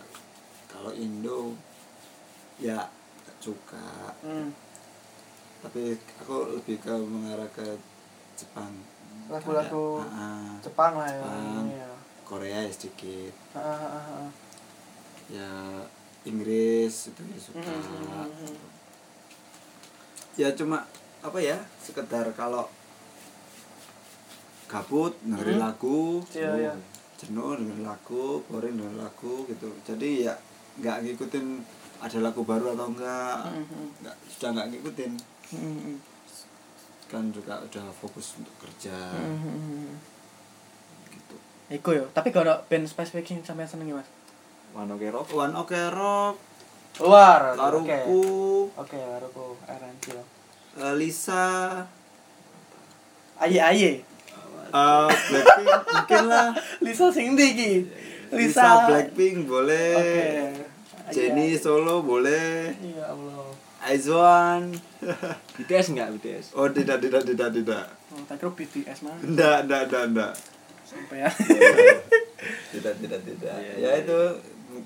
[0.81, 1.53] kalau Indo
[2.57, 2.89] ya
[3.37, 4.49] suka Hmm.
[5.61, 7.77] tapi aku lebih ke mengarah ke
[8.33, 8.73] Jepang
[9.29, 10.57] Lagu-lagu ah.
[10.59, 11.21] Jepang lah ya.
[11.21, 11.67] Jepang.
[11.69, 11.91] Iya.
[12.25, 14.25] Korea ya sedikit ah.
[15.29, 15.85] ya
[16.23, 18.57] Inggris itu ya suka Hmm, hmm, hmm, hmm.
[20.35, 20.89] ya cuma
[21.21, 22.65] apa ya sekedar kalau
[24.65, 25.65] gabut dengerin Hmm.
[25.67, 26.73] lagu Iya, iya.
[27.17, 30.35] jenuh dengerin lagu boring dengerin lagu gitu jadi ya
[30.81, 31.47] nggak ngikutin
[32.01, 33.87] ada lagu baru atau enggak Hmm, hmm.
[34.01, 35.13] nggak sudah nggak ngikutin
[35.51, 35.97] Hmm, hmm.
[37.07, 39.93] kan juga udah fokus untuk kerja Hmm, hmm, hmm.
[41.11, 41.37] gitu
[41.71, 44.09] Iku yo, tapi kalau band spesifik sing sampean senengi Mas.
[44.71, 46.37] Wano Kerok One Ok Rock
[46.99, 47.55] Luar.
[47.55, 50.27] Laruku Oke, Laruku RNC lah.
[50.81, 51.47] eh, Lisa
[53.37, 53.93] Aye aye.
[54.71, 56.49] eh, Blackpink mungkin lah
[56.85, 57.87] Lisa sing iki?
[58.31, 60.27] Lisa, Lisa Blackpink boleh Oke.
[61.11, 63.51] Jennie Solo boleh Ya Allah.
[63.81, 64.71] Aizwan
[65.57, 69.17] BTS enggak BTS oh tidak tidak tidak tidak Oh, tak kira BTS mah.
[69.17, 70.33] tidak tidak tidak tidak
[70.83, 71.31] Sampai ya.
[72.73, 74.19] tidak tidak tidak Iya, ya iya, itu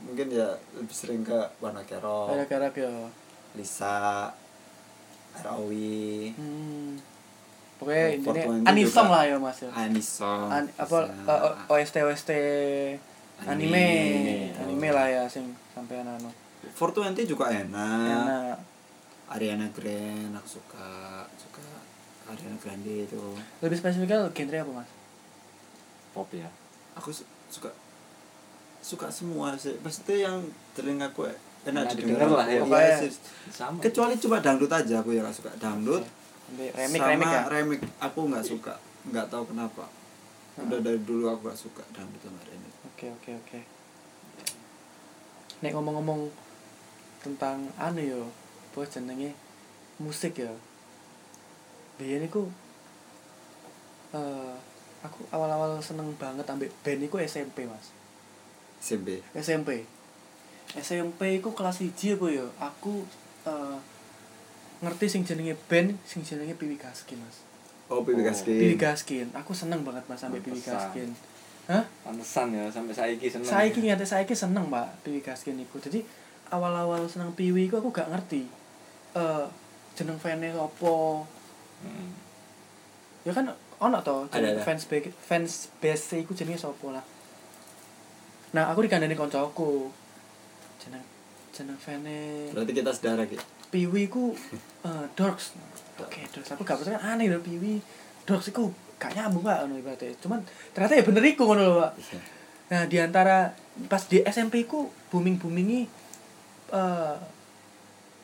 [0.05, 3.09] mungkin ya lebih sering ke Warna Kerok Gara-gara yo.
[3.55, 4.29] Lisa
[5.37, 6.95] Rawi Hmm.
[7.75, 9.71] Pokoknya Oh, ini 420 anisong lah ya Mas ya.
[9.73, 11.35] Anisong An apa bisa.
[11.43, 12.31] eh, OST OST
[13.43, 14.39] anime Anime.
[14.63, 16.31] anime lah ya sing sampean anu.
[16.71, 18.57] 420 juga enak Enak.
[19.27, 20.89] Ariana Grande aku suka
[21.35, 21.61] suka
[22.25, 23.21] Ariana Grande itu
[23.59, 24.91] Lebih spesifiknya genre apa Mas?
[26.11, 26.47] pop ya
[26.95, 27.69] aku su- suka
[28.81, 30.41] suka semua sih pasti yang
[30.73, 32.53] telingaku enak Enak didengar didengar lah ya.
[32.55, 33.13] Iya Pokoknya- sih.
[33.51, 36.05] sama kecuali cuma dangdut aja aku yang gak suka dangdut
[36.45, 37.43] Sampai remix sama remix ya.
[37.51, 39.85] remix aku nggak suka nggak tahu kenapa
[40.57, 40.87] udah Hmm.
[40.87, 43.59] dari dulu aku gak suka dangdut sama remix Oke oke oke.
[45.65, 46.29] Nek ngomong-ngomong
[47.25, 48.23] tentang anu yo,
[48.77, 49.33] apa jenenge
[49.97, 50.53] musik ya.
[51.97, 52.53] Biyen iku
[54.13, 54.53] eh
[55.01, 57.97] aku awal-awal seneng banget ambek band iku SMP, Mas.
[58.85, 59.89] SMP SMP.
[60.77, 62.45] SMP iku kelas 1 apa ya?
[62.61, 63.09] Aku
[63.49, 63.79] eh
[64.85, 67.41] ngerti sing jenenge band sing jenenge Piwi Gaskin, Mas.
[67.89, 69.29] oh Pipi Oh, Gaskin Piwi Gaskin.
[69.33, 70.61] Aku seneng banget Mas sampai Piwi.
[70.61, 71.09] Gaskin.
[71.65, 71.85] Hah?
[72.05, 75.81] pantesan ya sampai saiki seneng Saiki ngate saiki seneng, Pak, Piwi Gaskin iku.
[75.81, 76.05] Jadi
[76.53, 78.45] awal-awal seneng Piwi iku aku gak ngerti.
[79.17, 79.47] Eh
[79.97, 80.97] jeneng fans apa.
[81.81, 82.13] Hmm.
[83.25, 83.49] Ya kan
[83.81, 84.63] ono to Ada, jeneng ada.
[84.69, 87.05] fans base fans base iku jenenge sapa lah.
[88.53, 89.89] Nah, aku dikandani koncoku.
[90.79, 91.03] Jeneng
[91.55, 94.35] jeneng fans berarti kita saudara gitu Piwi ku
[94.83, 95.55] eh, Dorks
[96.03, 97.79] oke Dorks aku gak percaya aneh lho Piwi
[98.27, 100.41] Dorks iku gak nyambung pak ngono ibaratnya cuman
[100.71, 102.19] ternyata ya bener iku ngono lho pak Iya.
[102.65, 103.53] nah di antara
[103.87, 105.85] pas di SMP ku booming boomingi
[106.71, 107.17] eh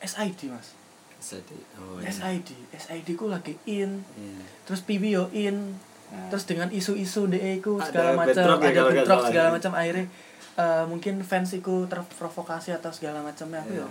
[0.01, 0.73] SID mas
[1.21, 2.09] Jadi, oh, iya.
[2.09, 4.41] SID SID ku lagi in Iya.
[4.63, 5.77] terus Piwi yo in
[6.11, 9.53] Nah, terus dengan isu-isu DE ku Ada segala macam bentrok ya ada bentrok segala ya.
[9.55, 10.05] macam akhirnya
[10.53, 13.85] eh, mungkin fans iku terprovokasi atau segala macamnya aku Iya.
[13.85, 13.87] yo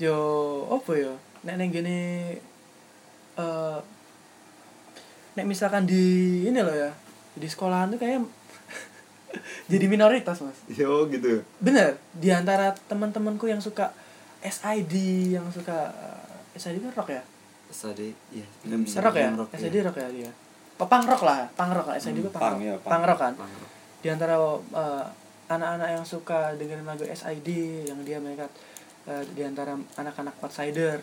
[0.00, 0.18] yo
[0.72, 1.98] apa yo nek neng gini
[3.36, 3.78] eh
[5.38, 6.02] nek misalkan di
[6.42, 6.90] ini loh ya
[7.38, 8.26] di sekolahan tuh kayak
[9.70, 11.46] jadi minoritas mas Yo gitu.
[11.62, 13.94] bener di antara teman-temanku yang suka
[14.42, 14.94] SID
[15.38, 17.22] yang suka eh, SID kan rock ya
[17.68, 18.48] Tadi, iya.
[18.64, 18.80] Hmm.
[18.82, 19.84] rock ya Rock, SID iya.
[19.86, 20.30] rock ya dia
[20.80, 22.66] oh, punk rock lah punk rock lah SID itu Hmm, punk, punk, rock.
[22.66, 22.90] ya, punk.
[22.90, 23.70] punk rock kan Punk rock.
[24.02, 24.34] di antara
[24.74, 25.04] eh,
[25.48, 27.48] anak-anak yang suka dengerin lagu SID
[27.86, 28.50] yang dia mereka
[29.06, 30.98] eh, di antara anak-anak outsider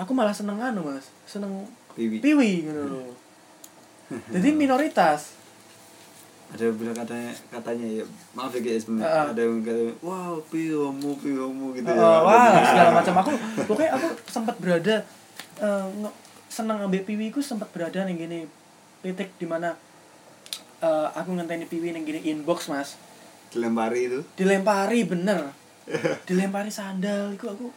[0.00, 1.12] aku malah seneng anu mas.
[1.24, 2.18] Seneng Piwi.
[2.18, 3.12] piwi gitu loh
[4.26, 5.38] jadi minoritas.
[6.50, 9.06] Ada yang bilang katanya katanya ya maaf ya guys Heeh.
[9.30, 12.18] ada yang kata wow pihomu pihomu gitu Oh, ya.
[12.20, 13.14] wah segala macam.
[13.16, 13.30] Aku
[13.64, 15.06] pokoknya aku sempat berada
[15.94, 16.16] nge-
[16.50, 18.38] seneng ambil piwi ku sempat berada nih gini
[18.98, 19.78] titik di mana
[20.80, 22.98] eh, aku ngenteni piwi nih gini inbox mas.
[23.50, 24.20] Dilempari itu.
[24.34, 25.54] dilempari bener.
[26.24, 27.70] Dilempari sandal itu aku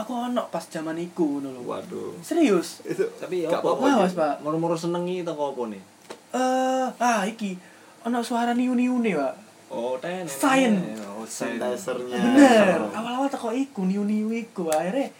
[0.00, 2.16] aku ono pas zaman iku ngono lho Waduh.
[2.20, 4.00] serius Itu tapi Gak apa?
[4.00, 4.40] Mas, Pak.
[4.40, 5.82] Moro-moro senengi teko apa nih?
[6.30, 7.58] eh ah iki
[8.00, 9.34] ono suara niu niu nih pak
[9.68, 10.26] Oh, ten.
[10.26, 10.82] Sign.
[11.08, 11.54] Oh, sign.
[11.56, 12.18] sanitizer-nya.
[12.18, 15.10] bener awal awal teko iku niu niu iku akhirnya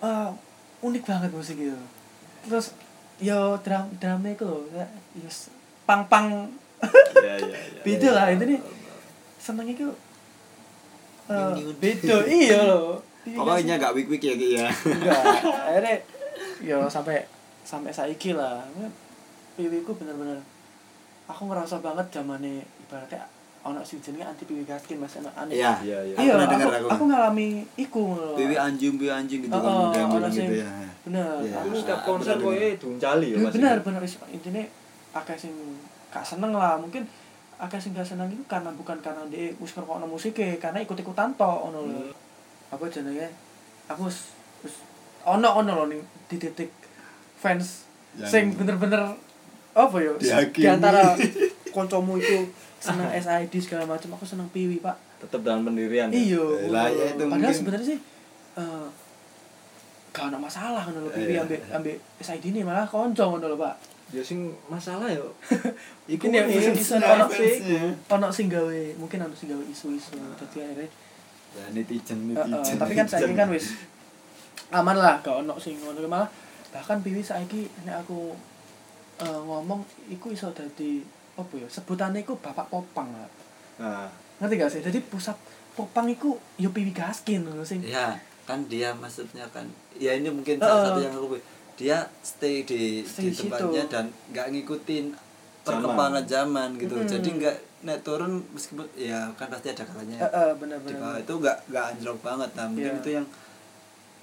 [0.00, 0.28] eh,
[0.80, 1.74] unik banget musik itu
[2.40, 2.70] terus
[3.18, 5.50] yo drum drumnya itu loh ya yes,
[5.84, 6.46] pang pang
[7.18, 7.80] Iya, iya, iya.
[7.86, 8.60] beda lah itu nih
[9.36, 9.90] seneng itu
[11.26, 11.74] eh, Niu-niu.
[11.76, 13.02] beda iya loh
[13.34, 14.66] Pokoknya gak wik-wik ya Ki ya.
[14.66, 15.20] enggak
[15.66, 15.96] akhirnya
[16.60, 17.22] yo sampai
[17.62, 18.62] sampai saiki lah
[19.54, 20.38] piwiku bener-bener
[21.24, 23.26] aku ngerasa banget zamannya ibaratnya
[23.60, 25.72] ono sing jenenge anti piwi gaskin mas enak aneh Iya.
[25.82, 26.14] Iya, iya.
[26.14, 27.04] Aku iya aku, dengar aku, aku.
[27.04, 28.34] ngalami iku loh.
[28.34, 29.60] Piwi anjing, piwi anjing gitu Oh,
[29.90, 30.70] kan oh, ono gitu ya.
[31.00, 31.56] bener Iya.
[31.58, 33.52] aku Aku setiap konser kowe duncali ya, Mas.
[33.52, 34.62] bener bener is- intinya
[35.12, 35.52] akeh sing
[36.08, 37.04] gak seneng lah mungkin
[37.56, 41.58] akeh sing gak seneng itu karena bukan karena dia wis ngrungokno musike karena ikut-ikutan tok
[41.64, 42.14] ngono lho Hmm.
[42.68, 43.28] Apa jenenge
[43.86, 44.74] aku wis wis
[45.22, 46.68] ono ono lho ning di titik
[47.34, 49.14] fans Yang- sing bener-bener
[49.72, 50.12] apa ya
[50.48, 51.14] di antara
[51.74, 52.48] koncomu itu
[52.78, 56.06] seneng SID segala macam aku seneng piwi pak Tetap dalam pendirian.
[56.08, 56.14] ya?
[56.14, 57.98] iya Lah, ya itu padahal mungkin- sebenarnya sih
[58.56, 58.86] eh
[60.10, 61.42] gak ada masalah ngono lho piwi Iya.
[61.42, 63.76] ambek ambek SID ini malah konco ngono lho pak
[64.08, 65.36] Ya sing masalah yo.
[66.08, 67.92] Iku ya nih, isu-isu nah, ono fansnya.
[68.08, 70.88] ono sing gawe mungkin ono sing gawe isu-isu dadi akhirnya
[71.56, 72.76] Ya netizen netizen.
[72.76, 73.72] tapi kan saiki kan wis
[74.68, 76.28] aman lah gak ono sing ngono malah
[76.68, 78.36] bahkan piwi saiki nek aku
[79.24, 79.80] eh, ngomong
[80.12, 81.00] iku iso dadi
[81.38, 83.30] apa ya sebutannya iku bapak popang lah.
[83.78, 84.10] Nah,
[84.42, 84.82] ngerti gak sih?
[84.82, 85.38] Jadi pusat
[85.78, 87.80] popang iku yo piwi gaskin ngono sing.
[87.80, 89.64] Ya, kan dia maksudnya kan
[89.96, 91.38] ya ini mungkin salah satu yang aku
[91.78, 93.92] dia stay di Stay di di tempatnya situ.
[93.94, 95.04] dan nggak ngikutin
[95.70, 97.08] perkembangan zaman gitu Mm-mm.
[97.08, 101.32] jadi nggak naik turun meskipun ya kan pasti ada kalanya heeh di bener-bener bawah itu
[101.36, 103.00] nggak nggak anjlok banget nah mungkin Iya.
[103.00, 103.26] itu yang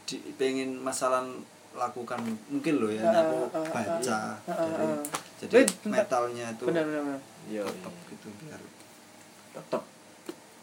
[0.06, 1.24] di, pengen masalah
[1.72, 5.04] lakukan mungkin loh ya Heeh, aku baca heeh, dari heeh.
[5.38, 7.22] jadi Wait, metalnya itu bener bener bener.
[7.48, 8.62] yo tetap gitu biar
[9.52, 9.84] tetap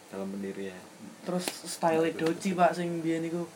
[0.08, 0.82] dalam pendirian.
[1.22, 3.48] terus style doji pak sing biyen iku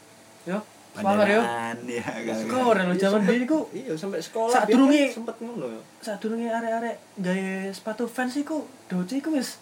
[0.44, 0.58] yo
[0.98, 4.52] Bandaran, ya kan Keren lho zaman iku Iya, sampai sekolah.
[4.52, 5.80] Saat biar durunge- kan sempet ngono yo.
[5.98, 9.60] sadurunge arek-arek gawe sepatu fans iku doji iku wis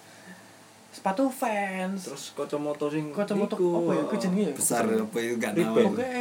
[0.91, 5.53] sepatu fans Terus kacamata sing kacamata apa ya iku jenenge ya besar apa itu nggak
[5.53, 5.82] Ribbon.
[5.85, 6.14] tahu Oke,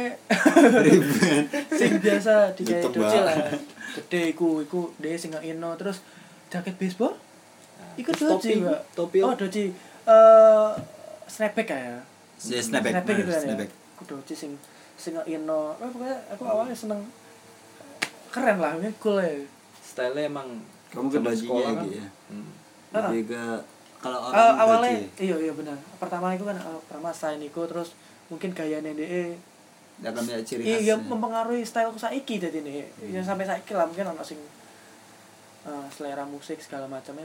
[1.78, 3.36] sing biasa digawe doji lah.
[3.94, 6.02] Gede iku, iku dhewe sing ino terus
[6.48, 7.14] jaket baseball
[7.74, 8.80] Nah, iku terus doji, topi, Mbak.
[8.94, 9.64] topi Oh, doji.
[10.04, 10.70] Eh
[11.26, 11.98] snapback ya.
[12.44, 13.40] Ya, snapback, Snapback gitu ya.
[13.40, 13.70] snapback.
[13.94, 14.52] Aku doji sing
[14.94, 15.74] sing ino.
[15.78, 17.00] Eh, pokoknya aku awalnya seneng
[18.30, 19.30] keren lah, ini cool ya.
[19.78, 20.58] style emang
[20.90, 21.86] Kamu ke gitu kan.
[21.86, 22.06] ya?
[22.30, 22.50] Hmm.
[22.94, 23.10] Ah.
[23.10, 23.42] lebih ke
[23.98, 25.78] kalau Eh, orang awalnya doji, iya iya benar.
[25.98, 27.94] Pertama itu kan eh, pertama selain iku terus
[28.26, 29.36] mungkin gayanya DE
[30.02, 32.82] ya kan ya ciri iya khasnya yang mempengaruhi style aku saiki jadi nih
[33.14, 34.40] ya sampai saiki lah mungkin ono sing
[35.62, 37.22] eh, selera musik segala macamnya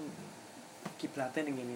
[1.02, 1.76] kiblatnya nih gini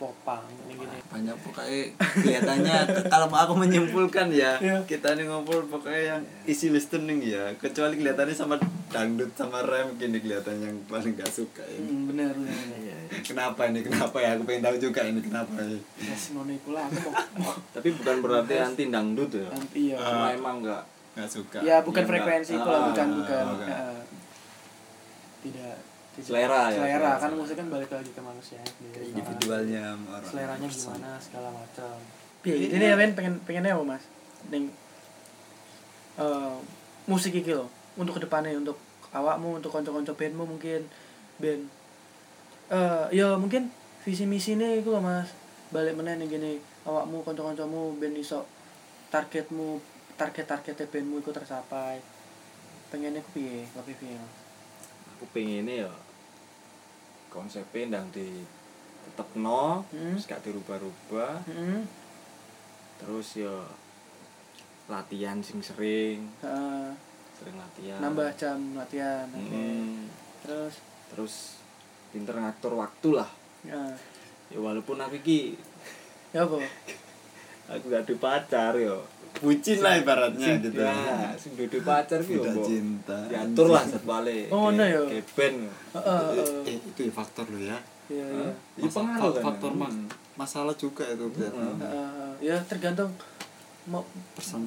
[0.00, 0.80] popang gini.
[1.06, 2.76] Banyak pokoknya kelihatannya.
[3.12, 4.80] Kalau aku menyimpulkan ya Iya.
[4.88, 7.52] kita nih ngumpul pokoknya yang isi listening ya.
[7.54, 8.56] Kecuali kelihatannya sama
[8.88, 11.78] dangdut sama rem gini kelihatan yang paling gak suka ya.
[11.78, 12.98] Hmm, benar benar benar.
[13.20, 13.80] kenapa ini?
[13.84, 14.28] Kenapa ya?
[14.34, 16.16] Aku pengen tahu juga ini kenapa ya ya
[16.66, 16.86] lah.
[16.88, 19.46] Aku mau, tapi bukan berarti anti dangdut ya?
[19.52, 21.58] Nanti ya cuma emang enggak nggak suka.
[21.60, 23.44] Ya bukan Ya, frekuensi Ah, bukan bukan bukan.
[23.68, 23.78] Ya.
[25.40, 25.76] tidak
[26.10, 27.10] tidak- Selera ya, selera.
[27.12, 27.38] kan selera.
[27.38, 29.04] musik kan balik lagi ke manusia sendiri.
[29.10, 31.94] individualnya orang seleranya gimana segala macam.
[32.40, 34.04] Piye, ini ya Ben pengen pengennya apa mas?
[34.48, 34.72] Ning
[36.16, 36.54] eh,
[37.04, 38.76] musik iki loh untuk ke depannya untuk
[39.10, 40.86] awakmu untuk konco-konco bandmu mungkin
[41.36, 41.64] band.
[42.70, 43.68] Eh ya mungkin
[44.00, 45.28] visi misi nih iku loh mas.
[45.68, 48.46] Balik meneh ning gini awakmu konco-koncomu band iso
[49.08, 49.78] targetmu
[50.16, 52.00] target targetnya bandmu iku tercapai.
[52.88, 53.70] Pengennya ku piye?
[53.70, 54.39] Lebih piye Mas?
[55.20, 55.92] Aku pengennya ya
[57.28, 58.40] konsepnya ndang di
[59.04, 60.16] tetep no Hmm.
[60.16, 61.44] terus gak dirubah-rubah.
[61.44, 61.84] Hmm,
[62.96, 63.52] terus ya
[64.88, 66.24] latihan sing sering.
[66.40, 66.88] Heeh.
[67.36, 68.00] sering latihan.
[68.00, 69.44] Nambah jam latihan oke.
[69.52, 70.08] Mm,
[70.40, 70.74] terus?
[71.12, 71.34] Terus
[72.08, 73.28] pinter ngatur waktu lah.
[73.60, 73.92] Ya.
[74.48, 75.60] Ya walaupun aku iki
[76.32, 76.56] ya apa
[77.70, 78.98] aku gak ada pacar yo.
[79.32, 80.82] Bucin lah ibaratnya Sing- gitu.
[80.82, 83.14] ya sing duwe pacar ki yo cinta.
[83.24, 85.00] Diatur lah jadwale Oh, ngono ya?
[85.06, 85.58] kayak band.
[85.94, 87.78] Heeh, eh, eh, itu ya faktor lo ya.
[88.10, 88.50] Iya, iya.
[88.76, 90.10] ya pengaruh fa- kan faktor mas Hmm.
[90.34, 91.78] masalah juga itu Hmm.
[91.78, 93.14] Heeh, ya tergantung
[93.86, 94.02] mau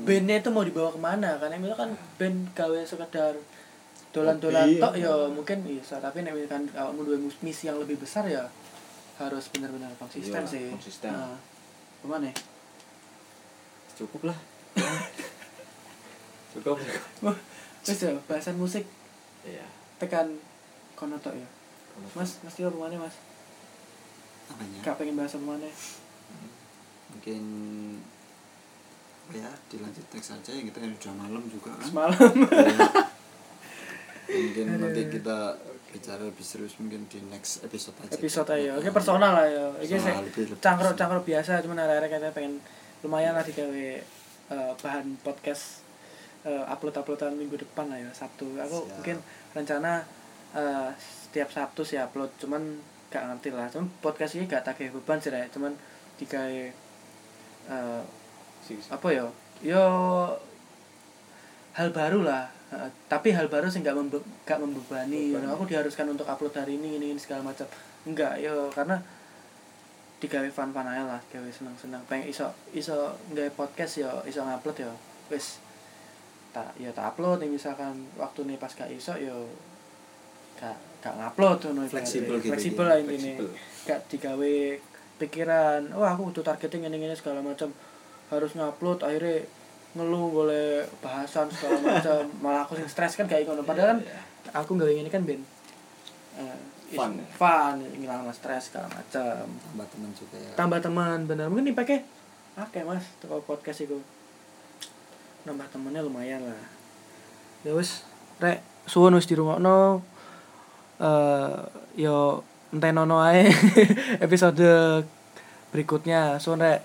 [0.01, 1.35] bandnya itu mau dibawa ke mana.
[1.37, 3.35] Kan misalkan kan band gawe sekedar
[4.09, 5.27] dolan-dolan tok ya ya.
[5.27, 8.45] mungkin bisa tapi nek misalkan awakmu duwe mus- misi yang lebih besar ya
[9.15, 10.65] harus benar-benar konsisten Iya, sih.
[10.69, 11.09] konsisten.
[11.09, 11.35] nah,
[11.99, 12.35] gimana ya?
[13.99, 14.37] cukup lah
[16.53, 16.77] cukup
[17.83, 18.87] wis ya bahasan musik.
[19.43, 19.65] Iya.
[19.99, 20.39] Tekan
[20.95, 21.47] kono tok ya
[22.15, 23.15] mas mas Tio ke mana mas?
[24.49, 24.79] Apanya?
[24.81, 25.69] Gak pengen bahas apa mana?
[27.13, 27.43] Mungkin
[29.23, 31.85] apa ya dilanjut teks saja yang kita udah malam juga kan?
[31.85, 32.33] Semalam.
[32.49, 32.79] Ya.
[34.33, 35.37] mungkin nanti kita
[35.93, 38.17] bicara lebih serius mungkin di next episode aja.
[38.17, 38.71] Episode aja.
[38.81, 39.65] Oke personal lah ya.
[39.77, 42.57] Lebih cangkruk cangkruk biasa cuman akhirnya kita pengen
[43.03, 43.87] lumayan lah digawe
[44.49, 45.83] eh, bahan podcast
[46.47, 48.47] eh, upload uploadan minggu depan lah ya sabtu.
[48.55, 48.95] Aku Siap.
[48.99, 49.17] mungkin
[49.51, 50.01] rencana
[50.55, 52.79] eh, setiap sabtu sih upload cuman
[53.11, 53.67] gak ngerti lah.
[53.67, 55.51] Cuman podcast ini gak tagih beban sih Rek.
[55.51, 55.75] cuman
[56.17, 56.63] digawe
[57.69, 58.01] eh,
[58.63, 59.27] Sing- apa ya?
[59.59, 59.83] Yo
[61.75, 62.47] hal baru lah.
[62.71, 65.35] Eh, tapi hal baru sih nggak membe gak membebani.
[65.35, 65.53] You know.
[65.59, 67.67] aku diharuskan untuk upload hari ini ini, ini segala macam.
[68.07, 68.99] Enggak yo karena
[70.23, 74.87] digawe fun aja lah gawe senang senang pengen iso iso nggak podcast yo iso ngupload
[74.87, 74.91] yo
[75.27, 75.59] wis.
[76.55, 79.49] Tak ya tak upload nih misalkan waktu nih pas gak iso yo
[80.61, 82.91] gak gak ngupload tuh Fleksibel gitu, fleksibel gitu.
[82.93, 83.33] lah intinya.
[83.41, 83.49] Fleksibel.
[83.83, 84.53] gak digawe
[85.19, 87.73] pikiran wah aku butuh targeting ini ini segala macam.
[88.31, 89.43] Harus ngupload akhirnya
[89.97, 92.21] ngeluh boleh bahasan segala macam.
[92.45, 93.65] Malah aku sing stres kan kayak ngono.
[93.67, 94.21] Padahal kan Iya.
[94.53, 95.41] aku nggak ini kan ben.
[96.37, 97.25] Is- Fun, ya?
[97.39, 100.51] fun ngilang stres segala macam tambah teman juga ya.
[100.59, 101.47] Tambah teman bener.
[101.47, 102.03] Mungkin dipakai
[102.59, 103.97] oke mas toko podcast itu.
[105.47, 106.63] Nambah temennya lumayan lah.
[107.63, 108.03] Ya wis.
[108.43, 110.03] Rek suwun wis dirungokno.
[110.99, 111.57] Eh
[112.03, 113.47] yo entenono ae.
[114.25, 115.01] Episode
[115.71, 116.37] berikutnya.
[116.37, 116.83] Suwun rek